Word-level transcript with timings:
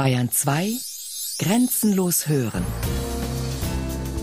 Bayern 0.00 0.30
2 0.30 0.78
Grenzenlos 1.40 2.26
hören. 2.26 2.64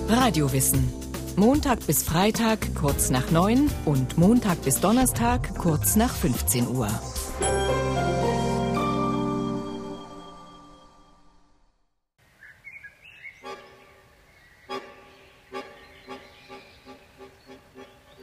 Radiowissen. 0.09 0.91
Montag 1.35 1.85
bis 1.85 2.01
Freitag 2.01 2.73
kurz 2.73 3.11
nach 3.11 3.29
9 3.29 3.69
und 3.85 4.17
Montag 4.17 4.59
bis 4.63 4.79
Donnerstag 4.81 5.53
kurz 5.59 5.95
nach 5.95 6.15
15 6.15 6.67
Uhr. 6.69 6.89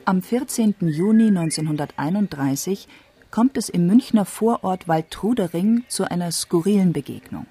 Am 0.06 0.22
14. 0.22 0.74
Juni 0.80 1.28
1931 1.28 2.88
kommt 3.34 3.56
es 3.56 3.68
im 3.68 3.88
Münchner 3.88 4.24
Vorort 4.24 4.86
Waldtrudering 4.86 5.82
zu 5.88 6.08
einer 6.08 6.30
skurrilen 6.30 6.92
Begegnung. 6.92 7.46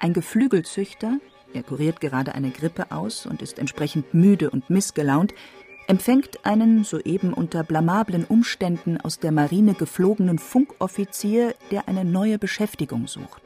Ein 0.00 0.12
Geflügelzüchter, 0.12 1.20
er 1.54 1.62
kuriert 1.62 2.00
gerade 2.00 2.34
eine 2.34 2.50
Grippe 2.50 2.90
aus 2.90 3.26
und 3.26 3.42
ist 3.42 3.60
entsprechend 3.60 4.12
müde 4.12 4.50
und 4.50 4.68
missgelaunt, 4.68 5.34
empfängt 5.86 6.44
einen 6.44 6.82
soeben 6.82 7.32
unter 7.32 7.62
blamablen 7.62 8.24
Umständen 8.24 9.00
aus 9.00 9.20
der 9.20 9.30
Marine 9.30 9.74
geflogenen 9.74 10.40
Funkoffizier, 10.40 11.54
der 11.70 11.86
eine 11.86 12.04
neue 12.04 12.36
Beschäftigung 12.36 13.06
sucht. 13.06 13.42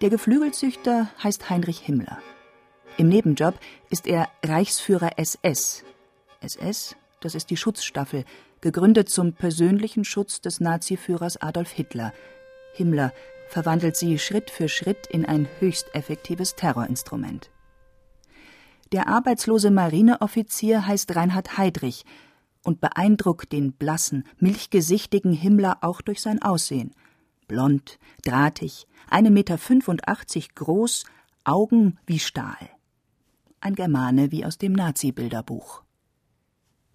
Der 0.00 0.10
Geflügelzüchter 0.10 1.08
heißt 1.22 1.50
Heinrich 1.50 1.78
Himmler. 1.78 2.18
Im 2.96 3.08
Nebenjob 3.08 3.54
ist 3.90 4.08
er 4.08 4.28
Reichsführer 4.44 5.20
SS. 5.20 5.84
SS, 6.40 6.96
das 7.20 7.36
ist 7.36 7.48
die 7.50 7.56
Schutzstaffel, 7.56 8.24
gegründet 8.64 9.10
zum 9.10 9.34
persönlichen 9.34 10.06
Schutz 10.06 10.40
des 10.40 10.58
Naziführers 10.58 11.36
Adolf 11.36 11.70
Hitler. 11.70 12.14
Himmler 12.72 13.12
verwandelt 13.50 13.94
sie 13.94 14.18
Schritt 14.18 14.50
für 14.50 14.70
Schritt 14.70 15.06
in 15.06 15.26
ein 15.26 15.46
höchst 15.58 15.94
effektives 15.94 16.56
Terrorinstrument. 16.56 17.50
Der 18.90 19.06
arbeitslose 19.08 19.70
Marineoffizier 19.70 20.86
heißt 20.86 21.14
Reinhard 21.14 21.58
Heydrich 21.58 22.06
und 22.62 22.80
beeindruckt 22.80 23.52
den 23.52 23.74
blassen, 23.74 24.24
milchgesichtigen 24.38 25.34
Himmler 25.34 25.76
auch 25.82 26.00
durch 26.00 26.22
sein 26.22 26.40
Aussehen. 26.40 26.94
Blond, 27.46 27.98
drahtig, 28.24 28.86
1,85 29.10 29.30
Meter 29.30 29.58
groß, 30.54 31.04
Augen 31.44 31.98
wie 32.06 32.18
Stahl. 32.18 32.70
Ein 33.60 33.74
Germane 33.74 34.32
wie 34.32 34.46
aus 34.46 34.56
dem 34.56 34.72
Nazi-Bilderbuch. 34.72 35.83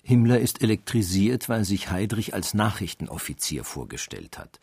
Himmler 0.01 0.39
ist 0.39 0.61
elektrisiert, 0.61 1.49
weil 1.49 1.65
sich 1.65 1.91
Heydrich 1.91 2.33
als 2.33 2.53
Nachrichtenoffizier 2.53 3.63
vorgestellt 3.63 4.37
hat. 4.37 4.59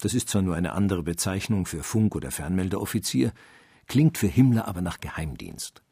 Das 0.00 0.14
ist 0.14 0.28
zwar 0.28 0.42
nur 0.42 0.56
eine 0.56 0.72
andere 0.72 1.02
Bezeichnung 1.02 1.66
für 1.66 1.82
Funk- 1.82 2.16
oder 2.16 2.30
Fernmeldeoffizier, 2.30 3.32
klingt 3.86 4.18
für 4.18 4.26
Himmler 4.26 4.66
aber 4.66 4.80
nach 4.80 5.00
Geheimdienst. 5.00 5.82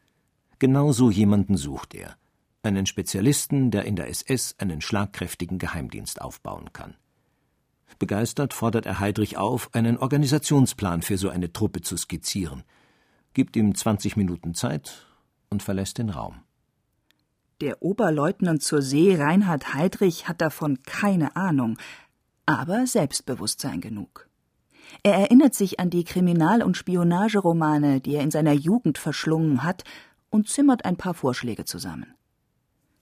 Genau 0.59 0.91
so 0.91 1.09
jemanden 1.09 1.57
sucht 1.57 1.93
er. 1.93 2.15
Einen 2.61 2.85
Spezialisten, 2.85 3.71
der 3.71 3.85
in 3.85 3.95
der 3.95 4.09
SS 4.09 4.55
einen 4.57 4.81
schlagkräftigen 4.81 5.57
Geheimdienst 5.57 6.21
aufbauen 6.21 6.71
kann. 6.73 6.95
Begeistert 7.99 8.53
fordert 8.53 8.85
er 8.85 8.99
Heydrich 8.99 9.37
auf, 9.37 9.73
einen 9.73 9.97
Organisationsplan 9.97 11.01
für 11.01 11.17
so 11.17 11.29
eine 11.29 11.51
Truppe 11.51 11.81
zu 11.81 11.97
skizzieren, 11.97 12.63
gibt 13.33 13.55
ihm 13.55 13.75
20 13.75 14.15
Minuten 14.15 14.53
Zeit 14.53 15.05
und 15.49 15.63
verlässt 15.63 15.97
den 15.97 16.09
Raum. 16.09 16.41
Der 17.61 17.81
Oberleutnant 17.81 18.63
zur 18.63 18.81
See 18.81 19.15
Reinhard 19.15 19.73
Heydrich 19.73 20.27
hat 20.27 20.41
davon 20.41 20.79
keine 20.83 21.35
Ahnung, 21.35 21.77
aber 22.45 22.87
Selbstbewusstsein 22.87 23.79
genug. 23.79 24.27
Er 25.01 25.13
erinnert 25.13 25.55
sich 25.55 25.79
an 25.79 25.89
die 25.89 26.03
Kriminal- 26.03 26.63
und 26.63 26.77
Spionageromane, 26.77 28.01
die 28.01 28.15
er 28.15 28.23
in 28.23 28.31
seiner 28.31 28.53
Jugend 28.53 28.97
verschlungen 28.97 29.63
hat, 29.63 29.83
und 30.29 30.49
zimmert 30.49 30.83
ein 30.85 30.97
paar 30.97 31.13
Vorschläge 31.13 31.63
zusammen. 31.65 32.15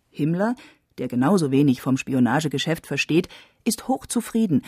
Himmler, 0.10 0.56
der 0.98 1.08
genauso 1.08 1.50
wenig 1.52 1.82
vom 1.82 1.98
Spionagegeschäft 1.98 2.86
versteht, 2.86 3.30
ist 3.64 3.88
hochzufrieden 3.88 4.64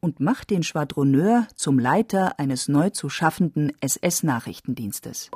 und 0.00 0.20
macht 0.20 0.50
den 0.50 0.62
Schwadroneur 0.62 1.46
zum 1.54 1.78
Leiter 1.78 2.38
eines 2.38 2.68
neu 2.68 2.90
zu 2.90 3.08
schaffenden 3.08 3.72
SS-Nachrichtendienstes. 3.80 5.30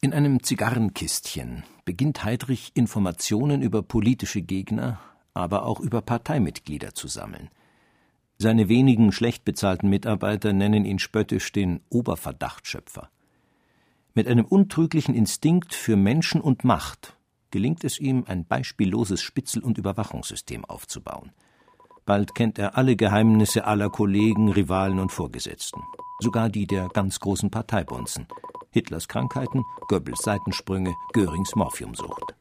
In 0.00 0.12
einem 0.12 0.44
Zigarrenkistchen 0.44 1.64
beginnt 1.84 2.22
Heydrich 2.24 2.70
Informationen 2.74 3.62
über 3.62 3.82
politische 3.82 4.42
Gegner, 4.42 5.00
aber 5.34 5.64
auch 5.64 5.80
über 5.80 6.02
Parteimitglieder 6.02 6.94
zu 6.94 7.08
sammeln. 7.08 7.50
Seine 8.36 8.68
wenigen 8.68 9.10
schlecht 9.10 9.44
bezahlten 9.44 9.90
Mitarbeiter 9.90 10.52
nennen 10.52 10.84
ihn 10.84 11.00
spöttisch 11.00 11.50
den 11.50 11.80
Oberverdachtschöpfer. 11.90 13.10
Mit 14.14 14.28
einem 14.28 14.44
untrüglichen 14.44 15.16
Instinkt 15.16 15.74
für 15.74 15.96
Menschen 15.96 16.40
und 16.40 16.62
Macht 16.62 17.16
gelingt 17.50 17.82
es 17.82 17.98
ihm, 17.98 18.22
ein 18.28 18.44
beispielloses 18.44 19.20
Spitzel- 19.20 19.64
und 19.64 19.78
Überwachungssystem 19.78 20.64
aufzubauen. 20.64 21.32
Bald 22.08 22.34
kennt 22.34 22.58
er 22.58 22.78
alle 22.78 22.96
Geheimnisse 22.96 23.66
aller 23.66 23.90
Kollegen, 23.90 24.50
Rivalen 24.50 24.98
und 24.98 25.12
Vorgesetzten, 25.12 25.82
sogar 26.20 26.48
die 26.48 26.66
der 26.66 26.88
ganz 26.88 27.20
großen 27.20 27.50
Parteibonzen– 27.50 28.26
Hitlers 28.70 29.08
Krankheiten, 29.08 29.62
Goebbels 29.88 30.22
Seitensprünge, 30.22 30.94
Görings 31.12 31.54
Morphiumsucht. 31.54 32.34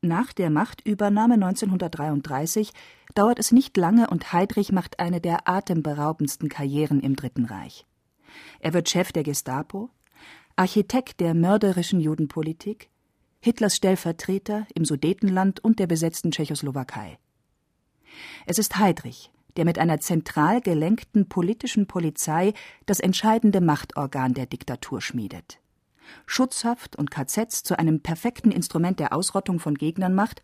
Nach 0.00 0.32
der 0.32 0.48
Machtübernahme 0.48 1.34
1933 1.34 2.72
dauert 3.14 3.38
es 3.38 3.52
nicht 3.52 3.76
lange 3.76 4.08
und 4.08 4.32
Heydrich 4.32 4.72
macht 4.72 4.98
eine 4.98 5.20
der 5.20 5.46
atemberaubendsten 5.46 6.48
Karrieren 6.48 7.00
im 7.00 7.14
Dritten 7.14 7.44
Reich. 7.44 7.84
Er 8.60 8.72
wird 8.72 8.88
Chef 8.88 9.12
der 9.12 9.22
Gestapo, 9.22 9.90
Architekt 10.56 11.20
der 11.20 11.34
mörderischen 11.34 12.00
Judenpolitik, 12.00 12.88
Hitlers 13.40 13.76
Stellvertreter 13.76 14.66
im 14.74 14.86
Sudetenland 14.86 15.62
und 15.62 15.78
der 15.78 15.86
besetzten 15.86 16.30
Tschechoslowakei. 16.30 17.18
Es 18.46 18.58
ist 18.58 18.78
Heydrich, 18.78 19.30
der 19.56 19.64
mit 19.64 19.78
einer 19.78 20.00
zentral 20.00 20.60
gelenkten 20.60 21.28
politischen 21.28 21.86
Polizei 21.86 22.52
das 22.86 23.00
entscheidende 23.00 23.60
Machtorgan 23.60 24.34
der 24.34 24.46
Diktatur 24.46 25.00
schmiedet. 25.00 25.58
Schutzhaft 26.26 26.96
und 26.96 27.10
KZs 27.10 27.62
zu 27.62 27.78
einem 27.78 28.00
perfekten 28.00 28.50
Instrument 28.50 28.98
der 28.98 29.12
Ausrottung 29.12 29.60
von 29.60 29.74
Gegnern 29.74 30.14
macht 30.14 30.42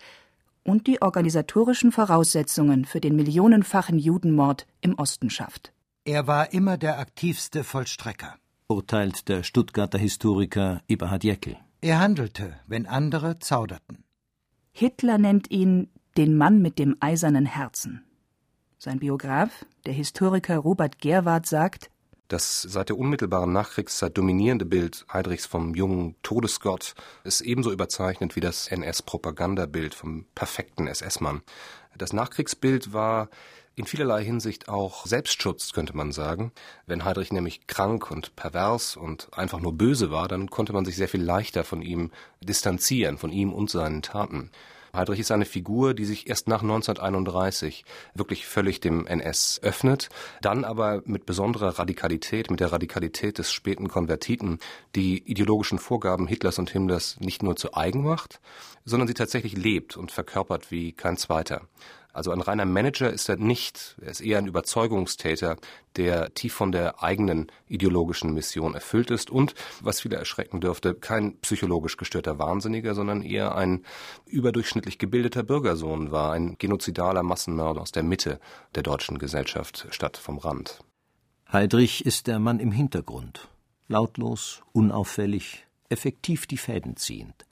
und 0.64 0.86
die 0.86 1.00
organisatorischen 1.00 1.92
Voraussetzungen 1.92 2.84
für 2.84 3.00
den 3.00 3.16
millionenfachen 3.16 3.98
Judenmord 3.98 4.66
im 4.80 4.94
Osten 4.94 5.30
schafft. 5.30 5.72
Er 6.04 6.26
war 6.26 6.52
immer 6.52 6.76
der 6.76 6.98
aktivste 6.98 7.64
Vollstrecker, 7.64 8.36
urteilt 8.68 9.28
der 9.28 9.42
Stuttgarter 9.42 9.98
Historiker 9.98 10.82
Eberhard 10.88 11.24
Jäckel. 11.24 11.56
Er 11.80 12.00
handelte, 12.00 12.58
wenn 12.66 12.86
andere 12.86 13.38
zauderten. 13.38 14.04
Hitler 14.72 15.18
nennt 15.18 15.50
ihn 15.50 15.88
den 16.16 16.36
Mann 16.36 16.62
mit 16.62 16.78
dem 16.78 16.96
eisernen 17.00 17.46
Herzen. 17.46 18.04
Sein 18.78 18.98
Biograf, 18.98 19.64
der 19.84 19.92
Historiker 19.92 20.58
Robert 20.58 20.98
Gerwart, 21.00 21.46
sagt, 21.46 21.90
das 22.28 22.62
seit 22.62 22.88
der 22.88 22.98
unmittelbaren 22.98 23.52
Nachkriegszeit 23.52 24.18
dominierende 24.18 24.64
Bild 24.64 25.06
Heidrichs 25.12 25.46
vom 25.46 25.74
jungen 25.74 26.16
Todesgott 26.24 26.94
ist 27.22 27.40
ebenso 27.40 27.70
überzeichnet 27.70 28.34
wie 28.34 28.40
das 28.40 28.66
NS-Propagandabild 28.66 29.94
vom 29.94 30.26
perfekten 30.34 30.88
SS-Mann. 30.88 31.42
Das 31.96 32.12
Nachkriegsbild 32.12 32.92
war 32.92 33.28
in 33.76 33.86
vielerlei 33.86 34.24
Hinsicht 34.24 34.68
auch 34.68 35.06
Selbstschutz, 35.06 35.72
könnte 35.72 35.96
man 35.96 36.10
sagen. 36.10 36.50
Wenn 36.86 37.04
Heydrich 37.04 37.30
nämlich 37.30 37.68
krank 37.68 38.10
und 38.10 38.34
pervers 38.34 38.96
und 38.96 39.28
einfach 39.32 39.60
nur 39.60 39.74
böse 39.74 40.10
war, 40.10 40.26
dann 40.26 40.50
konnte 40.50 40.72
man 40.72 40.84
sich 40.84 40.96
sehr 40.96 41.08
viel 41.08 41.22
leichter 41.22 41.62
von 41.62 41.80
ihm 41.80 42.10
distanzieren, 42.40 43.18
von 43.18 43.30
ihm 43.30 43.52
und 43.52 43.70
seinen 43.70 44.02
Taten. 44.02 44.50
Heydrich 44.96 45.20
ist 45.20 45.30
eine 45.30 45.44
Figur, 45.44 45.94
die 45.94 46.04
sich 46.04 46.28
erst 46.28 46.48
nach 46.48 46.62
1931 46.62 47.84
wirklich 48.14 48.46
völlig 48.46 48.80
dem 48.80 49.06
NS 49.06 49.60
öffnet, 49.62 50.08
dann 50.40 50.64
aber 50.64 51.02
mit 51.04 51.26
besonderer 51.26 51.78
Radikalität, 51.78 52.50
mit 52.50 52.60
der 52.60 52.72
Radikalität 52.72 53.38
des 53.38 53.52
späten 53.52 53.88
Konvertiten, 53.88 54.58
die 54.94 55.18
ideologischen 55.30 55.78
Vorgaben 55.78 56.26
Hitlers 56.26 56.58
und 56.58 56.70
Himmlers 56.70 57.18
nicht 57.20 57.42
nur 57.42 57.56
zu 57.56 57.74
eigen 57.74 58.02
macht, 58.02 58.40
sondern 58.84 59.08
sie 59.08 59.14
tatsächlich 59.14 59.56
lebt 59.56 59.96
und 59.96 60.10
verkörpert 60.10 60.70
wie 60.70 60.92
kein 60.92 61.16
zweiter. 61.16 61.62
Also 62.16 62.30
ein 62.30 62.40
reiner 62.40 62.64
Manager 62.64 63.10
ist 63.10 63.28
er 63.28 63.36
nicht. 63.36 63.94
Er 64.00 64.10
ist 64.10 64.22
eher 64.22 64.38
ein 64.38 64.46
Überzeugungstäter, 64.46 65.58
der 65.96 66.32
tief 66.32 66.54
von 66.54 66.72
der 66.72 67.02
eigenen 67.02 67.52
ideologischen 67.68 68.32
Mission 68.32 68.72
erfüllt 68.72 69.10
ist 69.10 69.30
und, 69.30 69.54
was 69.82 70.00
viele 70.00 70.16
erschrecken 70.16 70.62
dürfte, 70.62 70.94
kein 70.94 71.36
psychologisch 71.40 71.98
gestörter 71.98 72.38
Wahnsinniger, 72.38 72.94
sondern 72.94 73.20
eher 73.20 73.54
ein 73.54 73.84
überdurchschnittlich 74.24 74.96
gebildeter 74.96 75.42
Bürgersohn 75.42 76.10
war, 76.10 76.32
ein 76.32 76.56
genozidaler 76.56 77.22
Massenmörder 77.22 77.82
aus 77.82 77.92
der 77.92 78.02
Mitte 78.02 78.40
der 78.74 78.82
deutschen 78.82 79.18
Gesellschaft 79.18 79.86
statt 79.90 80.16
vom 80.16 80.38
Rand. 80.38 80.80
Heydrich 81.52 82.06
ist 82.06 82.28
der 82.28 82.38
Mann 82.38 82.60
im 82.60 82.72
Hintergrund, 82.72 83.48
lautlos, 83.88 84.62
unauffällig, 84.72 85.66
effektiv 85.90 86.46
die 86.46 86.56
Fäden 86.56 86.96
ziehend. 86.96 87.44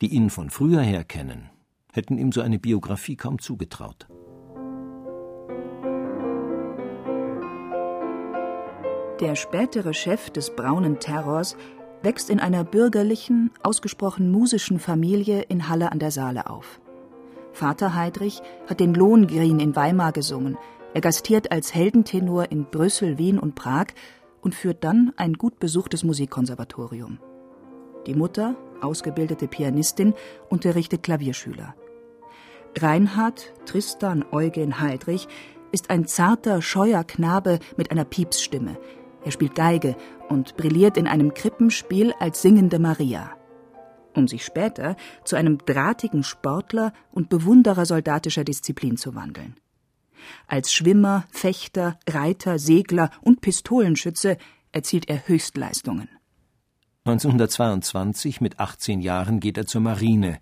Die 0.00 0.08
ihn 0.08 0.30
von 0.30 0.48
früher 0.48 0.80
her 0.80 1.04
kennen, 1.04 1.50
hätten 1.98 2.16
ihm 2.16 2.32
so 2.32 2.40
eine 2.40 2.58
Biografie 2.58 3.16
kaum 3.16 3.38
zugetraut. 3.38 4.06
Der 9.20 9.34
spätere 9.34 9.92
Chef 9.92 10.30
des 10.30 10.54
braunen 10.54 11.00
Terrors 11.00 11.56
wächst 12.02 12.30
in 12.30 12.38
einer 12.38 12.62
bürgerlichen, 12.62 13.50
ausgesprochen 13.64 14.30
musischen 14.30 14.78
Familie 14.78 15.42
in 15.42 15.68
Halle 15.68 15.90
an 15.90 15.98
der 15.98 16.12
Saale 16.12 16.48
auf. 16.48 16.80
Vater 17.52 17.96
Heidrich 17.96 18.40
hat 18.68 18.78
den 18.78 18.94
Lohengrin 18.94 19.58
in 19.58 19.74
Weimar 19.74 20.12
gesungen, 20.12 20.56
er 20.94 21.00
gastiert 21.00 21.50
als 21.50 21.74
Heldentenor 21.74 22.50
in 22.50 22.64
Brüssel, 22.64 23.18
Wien 23.18 23.38
und 23.38 23.56
Prag 23.56 23.88
und 24.40 24.54
führt 24.54 24.84
dann 24.84 25.12
ein 25.16 25.34
gut 25.34 25.58
besuchtes 25.58 26.04
Musikkonservatorium. 26.04 27.18
Die 28.06 28.14
Mutter, 28.14 28.56
ausgebildete 28.80 29.48
Pianistin, 29.48 30.14
unterrichtet 30.48 31.02
Klavierschüler. 31.02 31.74
Reinhard 32.76 33.52
Tristan 33.66 34.24
Eugen 34.30 34.80
Heidrich 34.80 35.28
ist 35.72 35.90
ein 35.90 36.06
zarter, 36.06 36.62
scheuer 36.62 37.04
Knabe 37.04 37.58
mit 37.76 37.90
einer 37.90 38.04
Piepsstimme. 38.04 38.78
Er 39.24 39.32
spielt 39.32 39.54
Geige 39.54 39.96
und 40.28 40.56
brilliert 40.56 40.96
in 40.96 41.06
einem 41.06 41.34
Krippenspiel 41.34 42.14
als 42.20 42.42
singende 42.42 42.78
Maria 42.78 43.38
um 44.18 44.28
sich 44.28 44.44
später 44.44 44.96
zu 45.24 45.36
einem 45.36 45.58
drahtigen 45.64 46.22
Sportler 46.22 46.92
und 47.12 47.30
Bewunderer 47.30 47.86
soldatischer 47.86 48.44
Disziplin 48.44 48.98
zu 48.98 49.14
wandeln. 49.14 49.56
Als 50.46 50.72
Schwimmer, 50.72 51.24
Fechter, 51.30 51.98
Reiter, 52.08 52.58
Segler 52.58 53.10
und 53.22 53.40
Pistolenschütze 53.40 54.36
erzielt 54.72 55.08
er 55.08 55.26
Höchstleistungen. 55.26 56.08
1922, 57.04 58.42
mit 58.42 58.58
18 58.60 59.00
Jahren, 59.00 59.40
geht 59.40 59.56
er 59.56 59.66
zur 59.66 59.80
Marine, 59.80 60.40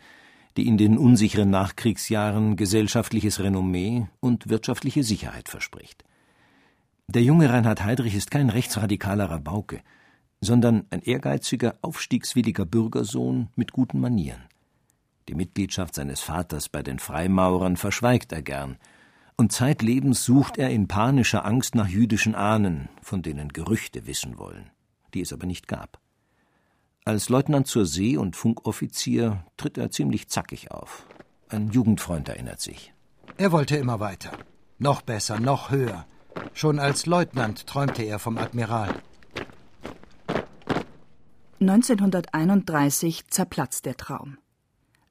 die 0.56 0.66
in 0.66 0.78
den 0.78 0.98
unsicheren 0.98 1.50
Nachkriegsjahren 1.50 2.56
gesellschaftliches 2.56 3.40
Renommee 3.40 4.06
und 4.20 4.48
wirtschaftliche 4.48 5.02
Sicherheit 5.02 5.48
verspricht. 5.48 6.04
Der 7.08 7.22
junge 7.22 7.50
Reinhard 7.50 7.84
Heydrich 7.84 8.14
ist 8.14 8.30
kein 8.30 8.50
rechtsradikaler 8.50 9.30
Rabauke 9.30 9.80
sondern 10.40 10.86
ein 10.90 11.02
ehrgeiziger, 11.02 11.76
aufstiegswilliger 11.82 12.66
Bürgersohn 12.66 13.48
mit 13.56 13.72
guten 13.72 14.00
Manieren. 14.00 14.44
Die 15.28 15.34
Mitgliedschaft 15.34 15.94
seines 15.94 16.20
Vaters 16.20 16.68
bei 16.68 16.82
den 16.82 16.98
Freimaurern 16.98 17.76
verschweigt 17.76 18.32
er 18.32 18.42
gern, 18.42 18.76
und 19.38 19.52
zeitlebens 19.52 20.24
sucht 20.24 20.56
er 20.56 20.70
in 20.70 20.88
panischer 20.88 21.44
Angst 21.44 21.74
nach 21.74 21.88
jüdischen 21.88 22.34
Ahnen, 22.34 22.88
von 23.02 23.22
denen 23.22 23.52
Gerüchte 23.52 24.06
wissen 24.06 24.38
wollen, 24.38 24.70
die 25.12 25.20
es 25.20 25.32
aber 25.32 25.46
nicht 25.46 25.68
gab. 25.68 26.00
Als 27.06 27.28
Leutnant 27.28 27.68
zur 27.68 27.86
See 27.86 28.16
und 28.16 28.34
Funkoffizier 28.34 29.44
tritt 29.56 29.78
er 29.78 29.92
ziemlich 29.92 30.26
zackig 30.26 30.72
auf. 30.72 31.06
Ein 31.48 31.70
Jugendfreund 31.70 32.28
erinnert 32.28 32.60
sich. 32.60 32.92
Er 33.36 33.52
wollte 33.52 33.76
immer 33.76 34.00
weiter. 34.00 34.32
Noch 34.80 35.02
besser, 35.02 35.38
noch 35.38 35.70
höher. 35.70 36.04
Schon 36.52 36.80
als 36.80 37.06
Leutnant 37.06 37.68
träumte 37.68 38.02
er 38.02 38.18
vom 38.18 38.38
Admiral. 38.38 38.92
1931 41.60 43.28
zerplatzt 43.28 43.86
der 43.86 43.96
Traum. 43.96 44.38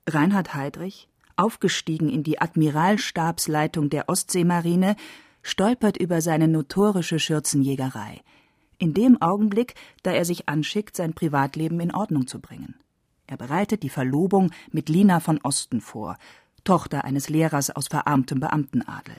Reinhard 0.06 0.54
Heydrich, 0.54 1.08
aufgestiegen 1.38 2.10
in 2.10 2.24
die 2.24 2.42
Admiralstabsleitung 2.42 3.90
der 3.90 4.10
Ostseemarine, 4.10 4.98
stolpert 5.44 5.96
über 5.96 6.20
seine 6.20 6.50
notorische 6.50 7.20
Schürzenjägerei. 7.20 8.20
In 8.78 8.94
dem 8.94 9.22
Augenblick, 9.22 9.76
da 10.04 10.12
er 10.12 10.26
sich 10.26 10.50
anschickt, 10.50 10.96
sein 10.96 11.14
Privatleben 11.14 11.80
in 11.80 11.94
Ordnung 11.94 12.28
zu 12.28 12.40
bringen. 12.40 12.76
Er 13.28 13.38
bereitet 13.38 13.84
die 13.84 13.90
Verlobung 13.90 14.52
mit 14.72 14.90
Lina 14.90 15.20
von 15.20 15.40
Osten 15.42 15.82
vor, 15.82 16.18
Tochter 16.64 17.06
eines 17.06 17.30
Lehrers 17.30 17.70
aus 17.70 17.88
verarmtem 17.88 18.40
Beamtenadel. 18.40 19.16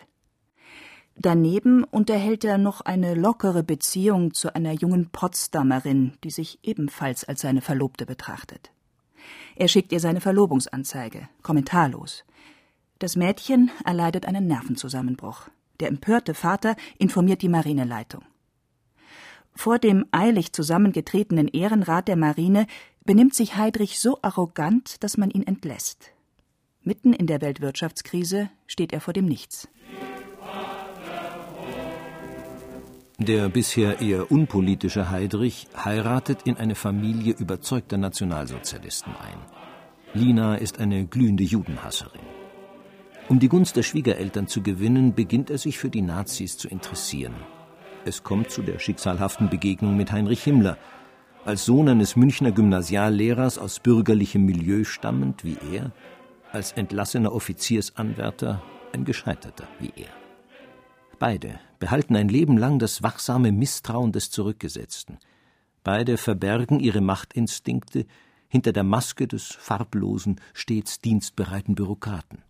Daneben 1.19 1.83
unterhält 1.85 2.45
er 2.45 2.59
noch 2.59 2.83
eine 2.83 3.15
lockere 3.15 3.63
Beziehung 3.63 4.35
zu 4.35 4.55
einer 4.55 4.73
jungen 4.73 5.09
Potsdamerin, 5.11 6.13
die 6.23 6.31
sich 6.31 6.59
ebenfalls 6.63 7.25
als 7.25 7.41
seine 7.41 7.63
Verlobte 7.63 8.05
betrachtet. 8.05 8.71
Er 9.55 9.69
schickt 9.69 9.93
ihr 9.93 10.01
seine 10.01 10.21
Verlobungsanzeige, 10.21 11.29
kommentarlos. 11.43 12.25
Das 12.99 13.17
Mädchen 13.17 13.71
erleidet 13.85 14.27
einen 14.27 14.47
Nervenzusammenbruch. 14.47 15.49
Der 15.81 15.89
empörte 15.89 16.35
Vater 16.35 16.77
informiert 16.99 17.41
die 17.43 17.49
Marineleitung. 17.49 18.23
Vor 19.57 19.79
dem 19.79 20.05
eilig 20.13 20.53
zusammengetretenen 20.53 21.49
Ehrenrat 21.49 22.09
der 22.09 22.17
Marine 22.17 22.67
benimmt 23.05 23.35
sich 23.35 23.57
Heidrich 23.57 23.99
so 23.99 24.19
arrogant, 24.21 25.03
dass 25.03 25.17
man 25.17 25.31
ihn 25.31 25.47
entlässt. 25.47 26.13
Mitten 26.83 27.13
in 27.13 27.27
der 27.27 27.41
Weltwirtschaftskrise 27.41 28.51
steht 28.67 28.93
er 28.93 29.01
vor 29.01 29.15
dem 29.15 29.25
Nichts. 29.25 29.69
Der 33.19 33.49
bisher 33.49 34.01
eher 34.01 34.31
unpolitische 34.31 35.11
Heidrich 35.11 35.67
heiratet 35.75 36.43
in 36.45 36.59
eine 36.59 36.75
Familie 36.75 37.35
überzeugter 37.35 37.97
Nationalsozialisten 37.97 39.15
ein. 39.17 39.39
Lina 40.13 40.57
ist 40.57 40.79
eine 40.79 41.07
glühende 41.07 41.43
Judenhasserin. 41.43 42.21
Um 43.29 43.41
die 43.41 43.49
Gunst 43.49 43.75
der 43.77 43.83
Schwiegereltern 43.83 44.49
zu 44.49 44.63
gewinnen, 44.63 45.15
beginnt 45.15 45.51
er 45.51 45.59
sich 45.59 45.79
für 45.79 45.91
die 45.91 46.03
Nazis 46.03 46.59
zu 46.59 46.69
interessieren. 46.69 47.35
Es 48.07 48.23
kommt 48.23 48.53
zu 48.53 48.63
der 48.63 48.79
schicksalhaften 48.79 49.51
Begegnung 49.51 49.97
mit 49.97 50.13
Heinrich 50.13 50.45
Himmler. 50.45 50.79
Als 51.45 51.65
Sohn 51.65 51.89
eines 51.89 52.15
Münchner 52.15 52.53
Gymnasiallehrers 52.53 53.59
aus 53.59 53.81
bürgerlichem 53.81 54.45
Milieu 54.45 54.85
stammend 54.85 55.43
wie 55.43 55.59
er, 55.73 55.91
als 56.53 56.71
entlassener 56.71 57.33
Offiziersanwärter 57.33 58.63
ein 58.93 59.05
Gescheiterter 59.05 59.67
wie 59.81 59.93
er. 59.97 60.11
Beide 61.19 61.59
behalten 61.81 62.15
ein 62.15 62.29
Leben 62.29 62.57
lang 62.57 62.79
das 62.79 63.03
wachsame 63.03 63.51
Misstrauen 63.51 64.13
des 64.13 64.31
Zurückgesetzten. 64.31 65.19
Beide 65.83 66.17
verbergen 66.17 66.79
ihre 66.79 67.01
Machtinstinkte 67.01 68.07
hinter 68.47 68.73
der 68.73 68.85
Maske 68.85 69.27
des 69.27 69.47
farblosen, 69.47 70.41
stets 70.55 71.01
dienstbereiten 71.01 71.75
Bürokraten. 71.75 72.46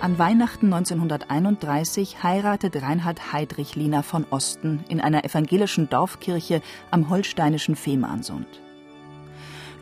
An 0.00 0.18
Weihnachten 0.18 0.72
1931 0.72 2.22
heiratet 2.22 2.80
Reinhard 2.82 3.32
Heydrich 3.32 3.74
Lina 3.74 4.02
von 4.02 4.24
Osten 4.30 4.84
in 4.88 5.00
einer 5.00 5.24
evangelischen 5.24 5.88
Dorfkirche 5.88 6.62
am 6.90 7.10
holsteinischen 7.10 7.76
Fehmarnsund. 7.76 8.48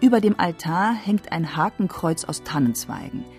Über 0.01 0.21
dem 0.21 0.39
Altar 0.39 0.95
hängt 0.95 1.33
ein 1.33 1.57
Hakenkreuz 1.57 2.25
aus 2.25 2.43
Tannenzweigen– 2.43 3.25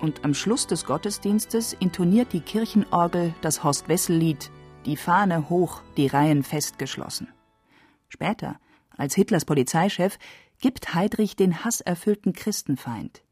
und 0.00 0.24
am 0.24 0.34
Schluss 0.34 0.66
des 0.66 0.84
Gottesdienstes 0.84 1.74
intoniert 1.74 2.32
die 2.32 2.40
Kirchenorgel 2.40 3.34
das 3.42 3.62
Horst-Wessel-Lied 3.62 4.50
Die 4.86 4.96
Fahne 4.96 5.50
hoch, 5.50 5.82
die 5.96 6.06
Reihen 6.06 6.42
festgeschlossen. 6.42 7.28
Später, 8.08 8.58
als 8.96 9.14
Hitlers 9.14 9.44
Polizeichef, 9.44 10.18
gibt 10.58 10.94
Heydrich 10.94 11.36
den 11.36 11.64
hasserfüllten 11.64 12.32
Christenfeind. 12.32 13.22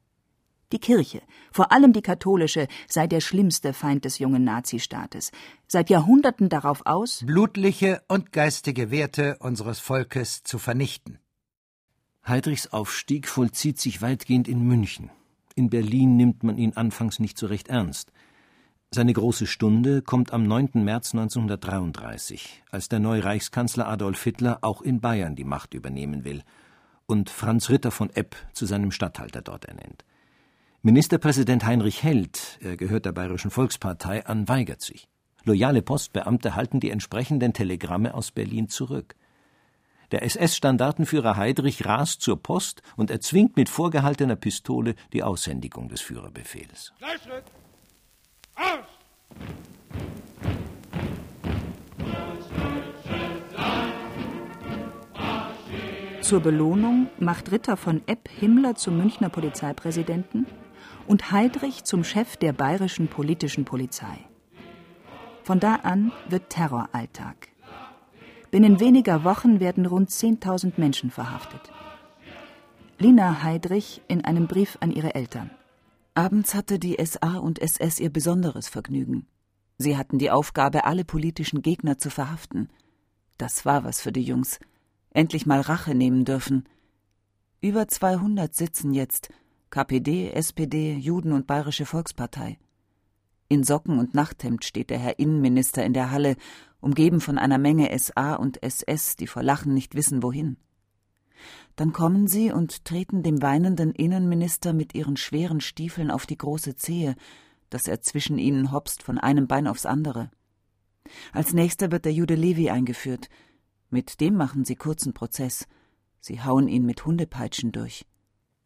Die 0.72 0.78
Kirche, 0.78 1.22
vor 1.50 1.72
allem 1.72 1.94
die 1.94 2.02
katholische, 2.02 2.68
sei 2.88 3.06
der 3.06 3.20
schlimmste 3.20 3.72
Feind 3.72 4.04
des 4.04 4.18
jungen 4.18 4.44
Nazistaates, 4.44 5.30
seit 5.66 5.88
Jahrhunderten 5.88 6.50
darauf 6.50 6.84
aus, 6.84 7.24
blutliche 7.26 8.02
und 8.08 8.32
geistige 8.32 8.90
Werte 8.90 9.38
unseres 9.40 9.80
Volkes 9.80 10.42
zu 10.42 10.58
vernichten. 10.58 11.18
Heydrichs 12.26 12.66
Aufstieg 12.66 13.28
vollzieht 13.28 13.80
sich 13.80 14.02
weitgehend 14.02 14.46
in 14.46 14.60
München. 14.60 15.10
In 15.54 15.70
Berlin 15.70 16.16
nimmt 16.16 16.42
man 16.42 16.58
ihn 16.58 16.74
anfangs 16.74 17.18
nicht 17.18 17.38
so 17.38 17.46
recht 17.46 17.68
ernst. 17.68 18.12
Seine 18.90 19.14
große 19.14 19.46
Stunde 19.46 20.02
kommt 20.02 20.34
am 20.34 20.46
9. 20.46 20.84
März 20.84 21.14
1933, 21.14 22.62
als 22.70 22.90
der 22.90 23.00
neue 23.00 23.24
Reichskanzler 23.24 23.88
Adolf 23.88 24.22
Hitler 24.22 24.58
auch 24.60 24.82
in 24.82 25.00
Bayern 25.00 25.34
die 25.34 25.44
Macht 25.44 25.72
übernehmen 25.72 26.24
will 26.24 26.42
und 27.06 27.30
Franz 27.30 27.70
Ritter 27.70 27.90
von 27.90 28.10
Epp 28.10 28.36
zu 28.52 28.66
seinem 28.66 28.90
Statthalter 28.90 29.40
dort 29.40 29.64
ernennt. 29.64 30.04
Ministerpräsident 30.82 31.66
Heinrich 31.66 32.04
Held, 32.04 32.60
er 32.62 32.76
gehört 32.76 33.04
der 33.04 33.10
Bayerischen 33.10 33.50
Volkspartei 33.50 34.24
an, 34.26 34.48
weigert 34.48 34.80
sich. 34.80 35.08
Loyale 35.42 35.82
Postbeamte 35.82 36.54
halten 36.54 36.78
die 36.78 36.90
entsprechenden 36.90 37.52
Telegramme 37.52 38.14
aus 38.14 38.30
Berlin 38.30 38.68
zurück. 38.68 39.16
Der 40.12 40.22
SS-Standartenführer 40.22 41.36
Heydrich 41.36 41.84
rast 41.84 42.22
zur 42.22 42.40
Post 42.40 42.82
und 42.96 43.10
erzwingt 43.10 43.56
mit 43.56 43.68
vorgehaltener 43.68 44.36
Pistole 44.36 44.94
die 45.12 45.24
Aushändigung 45.24 45.88
des 45.88 46.00
Führerbefehls. 46.00 46.92
Gleichschritt! 46.98 47.44
Aus! 48.54 48.84
Zur 56.20 56.40
Belohnung 56.40 57.08
macht 57.18 57.50
Ritter 57.50 57.76
von 57.76 58.02
Epp 58.06 58.28
Himmler 58.28 58.76
zum 58.76 58.96
Münchner 58.96 59.28
Polizeipräsidenten 59.28 60.46
und 61.08 61.32
Heydrich 61.32 61.84
zum 61.84 62.04
Chef 62.04 62.36
der 62.36 62.52
bayerischen 62.52 63.08
politischen 63.08 63.64
Polizei. 63.64 64.18
Von 65.42 65.58
da 65.58 65.76
an 65.76 66.12
wird 66.28 66.50
Terroralltag. 66.50 67.48
Binnen 68.50 68.78
weniger 68.78 69.24
Wochen 69.24 69.60
werden 69.60 69.86
rund 69.86 70.10
10.000 70.10 70.74
Menschen 70.76 71.10
verhaftet. 71.10 71.72
Lina 72.98 73.42
Heydrich 73.42 74.02
in 74.08 74.24
einem 74.24 74.46
Brief 74.46 74.76
an 74.80 74.90
ihre 74.90 75.14
Eltern. 75.14 75.50
Abends 76.14 76.54
hatte 76.54 76.78
die 76.78 76.96
SA 77.04 77.38
und 77.38 77.58
SS 77.60 78.00
ihr 78.00 78.10
besonderes 78.10 78.68
Vergnügen. 78.68 79.26
Sie 79.78 79.96
hatten 79.96 80.18
die 80.18 80.30
Aufgabe, 80.30 80.84
alle 80.84 81.04
politischen 81.04 81.62
Gegner 81.62 81.96
zu 81.96 82.10
verhaften. 82.10 82.68
Das 83.38 83.64
war 83.64 83.84
was 83.84 84.00
für 84.00 84.12
die 84.12 84.24
Jungs. 84.24 84.58
Endlich 85.10 85.46
mal 85.46 85.60
Rache 85.60 85.94
nehmen 85.94 86.24
dürfen. 86.24 86.68
Über 87.60 87.88
200 87.88 88.54
sitzen 88.54 88.92
jetzt. 88.92 89.30
KPD, 89.70 90.30
SPD, 90.32 90.94
Juden 90.94 91.32
und 91.32 91.46
Bayerische 91.46 91.84
Volkspartei. 91.84 92.58
In 93.48 93.64
Socken 93.64 93.98
und 93.98 94.14
Nachthemd 94.14 94.64
steht 94.64 94.90
der 94.90 94.98
Herr 94.98 95.18
Innenminister 95.18 95.84
in 95.84 95.92
der 95.92 96.10
Halle, 96.10 96.36
umgeben 96.80 97.20
von 97.20 97.38
einer 97.38 97.58
Menge 97.58 97.96
SA 97.98 98.34
und 98.34 98.62
SS, 98.62 99.16
die 99.16 99.26
vor 99.26 99.42
Lachen 99.42 99.74
nicht 99.74 99.94
wissen, 99.94 100.22
wohin. 100.22 100.56
Dann 101.76 101.92
kommen 101.92 102.28
sie 102.28 102.50
und 102.50 102.84
treten 102.84 103.22
dem 103.22 103.42
weinenden 103.42 103.92
Innenminister 103.92 104.72
mit 104.72 104.94
ihren 104.94 105.16
schweren 105.16 105.60
Stiefeln 105.60 106.10
auf 106.10 106.26
die 106.26 106.38
große 106.38 106.76
Zehe, 106.76 107.14
dass 107.70 107.88
er 107.88 108.00
zwischen 108.00 108.38
ihnen 108.38 108.72
hopst 108.72 109.02
von 109.02 109.18
einem 109.18 109.46
Bein 109.46 109.66
aufs 109.66 109.86
andere. 109.86 110.30
Als 111.32 111.52
nächster 111.52 111.92
wird 111.92 112.04
der 112.04 112.12
Jude 112.12 112.34
Levi 112.34 112.70
eingeführt. 112.70 113.28
Mit 113.90 114.20
dem 114.20 114.34
machen 114.34 114.64
sie 114.64 114.76
kurzen 114.76 115.14
Prozess. 115.14 115.66
Sie 116.20 116.42
hauen 116.42 116.68
ihn 116.68 116.84
mit 116.84 117.04
Hundepeitschen 117.04 117.72
durch. 117.72 118.06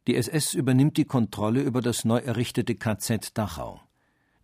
Die 0.08 0.16
SS 0.16 0.54
übernimmt 0.54 0.96
die 0.96 1.04
Kontrolle 1.04 1.62
über 1.62 1.80
das 1.80 2.04
neu 2.04 2.18
errichtete 2.18 2.74
KZ 2.74 3.38
Dachau. 3.38 3.80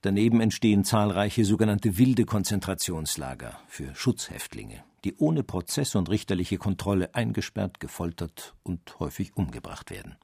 Daneben 0.03 0.41
entstehen 0.41 0.85
zahlreiche 0.85 1.45
sogenannte 1.45 1.99
wilde 1.99 2.25
Konzentrationslager 2.25 3.59
für 3.67 3.93
Schutzhäftlinge, 3.97 4.85
die 5.05 5.17
ohne 5.17 5.43
Prozess 5.43 5.97
und 5.97 6.11
richterliche 6.11 6.59
Kontrolle 6.59 7.13
eingesperrt, 7.17 7.81
gefoltert 7.81 8.55
und 8.63 9.01
häufig 9.01 9.37
umgebracht 9.37 9.91
werden. 9.91 10.15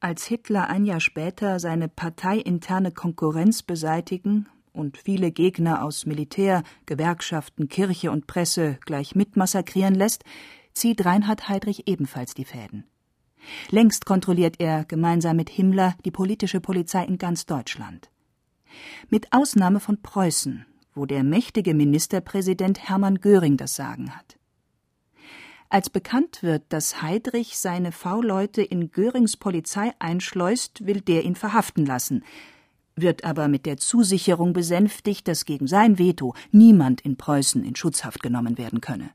Als 0.00 0.24
Hitler 0.24 0.70
ein 0.70 0.86
Jahr 0.86 1.00
später 1.00 1.60
seine 1.60 1.90
parteiinterne 1.90 2.90
Konkurrenz 2.90 3.62
beseitigen 3.62 4.48
und 4.72 4.96
viele 4.96 5.30
Gegner 5.30 5.84
aus 5.84 6.06
Militär, 6.06 6.62
Gewerkschaften, 6.86 7.68
Kirche 7.68 8.10
und 8.10 8.26
Presse 8.26 8.78
gleich 8.86 9.14
mitmassakrieren 9.14 9.94
lässt, 9.94 10.24
zieht 10.72 11.04
Reinhard 11.04 11.50
Heydrich 11.50 11.86
ebenfalls 11.86 12.32
die 12.32 12.46
Fäden. 12.46 12.84
Längst 13.70 14.06
kontrolliert 14.06 14.56
er 14.58 14.84
gemeinsam 14.84 15.36
mit 15.36 15.50
Himmler 15.50 15.94
die 16.04 16.10
politische 16.10 16.60
Polizei 16.60 17.04
in 17.04 17.18
ganz 17.18 17.46
Deutschland. 17.46 18.10
Mit 19.08 19.32
Ausnahme 19.32 19.80
von 19.80 20.00
Preußen, 20.00 20.66
wo 20.94 21.06
der 21.06 21.24
mächtige 21.24 21.74
Ministerpräsident 21.74 22.88
Hermann 22.88 23.20
Göring 23.20 23.56
das 23.56 23.74
Sagen 23.74 24.14
hat. 24.14 24.36
Als 25.68 25.88
bekannt 25.88 26.42
wird, 26.42 26.64
dass 26.70 27.00
Heydrich 27.00 27.56
seine 27.56 27.92
V-Leute 27.92 28.60
in 28.60 28.90
Görings 28.90 29.36
Polizei 29.36 29.92
einschleust, 30.00 30.84
will 30.84 31.00
der 31.00 31.24
ihn 31.24 31.36
verhaften 31.36 31.86
lassen, 31.86 32.24
wird 32.96 33.24
aber 33.24 33.46
mit 33.46 33.66
der 33.66 33.76
Zusicherung 33.76 34.52
besänftigt, 34.52 35.28
dass 35.28 35.44
gegen 35.44 35.68
sein 35.68 35.98
Veto 35.98 36.34
niemand 36.50 37.00
in 37.02 37.16
Preußen 37.16 37.64
in 37.64 37.76
Schutzhaft 37.76 38.20
genommen 38.20 38.58
werden 38.58 38.80
könne. 38.80 39.10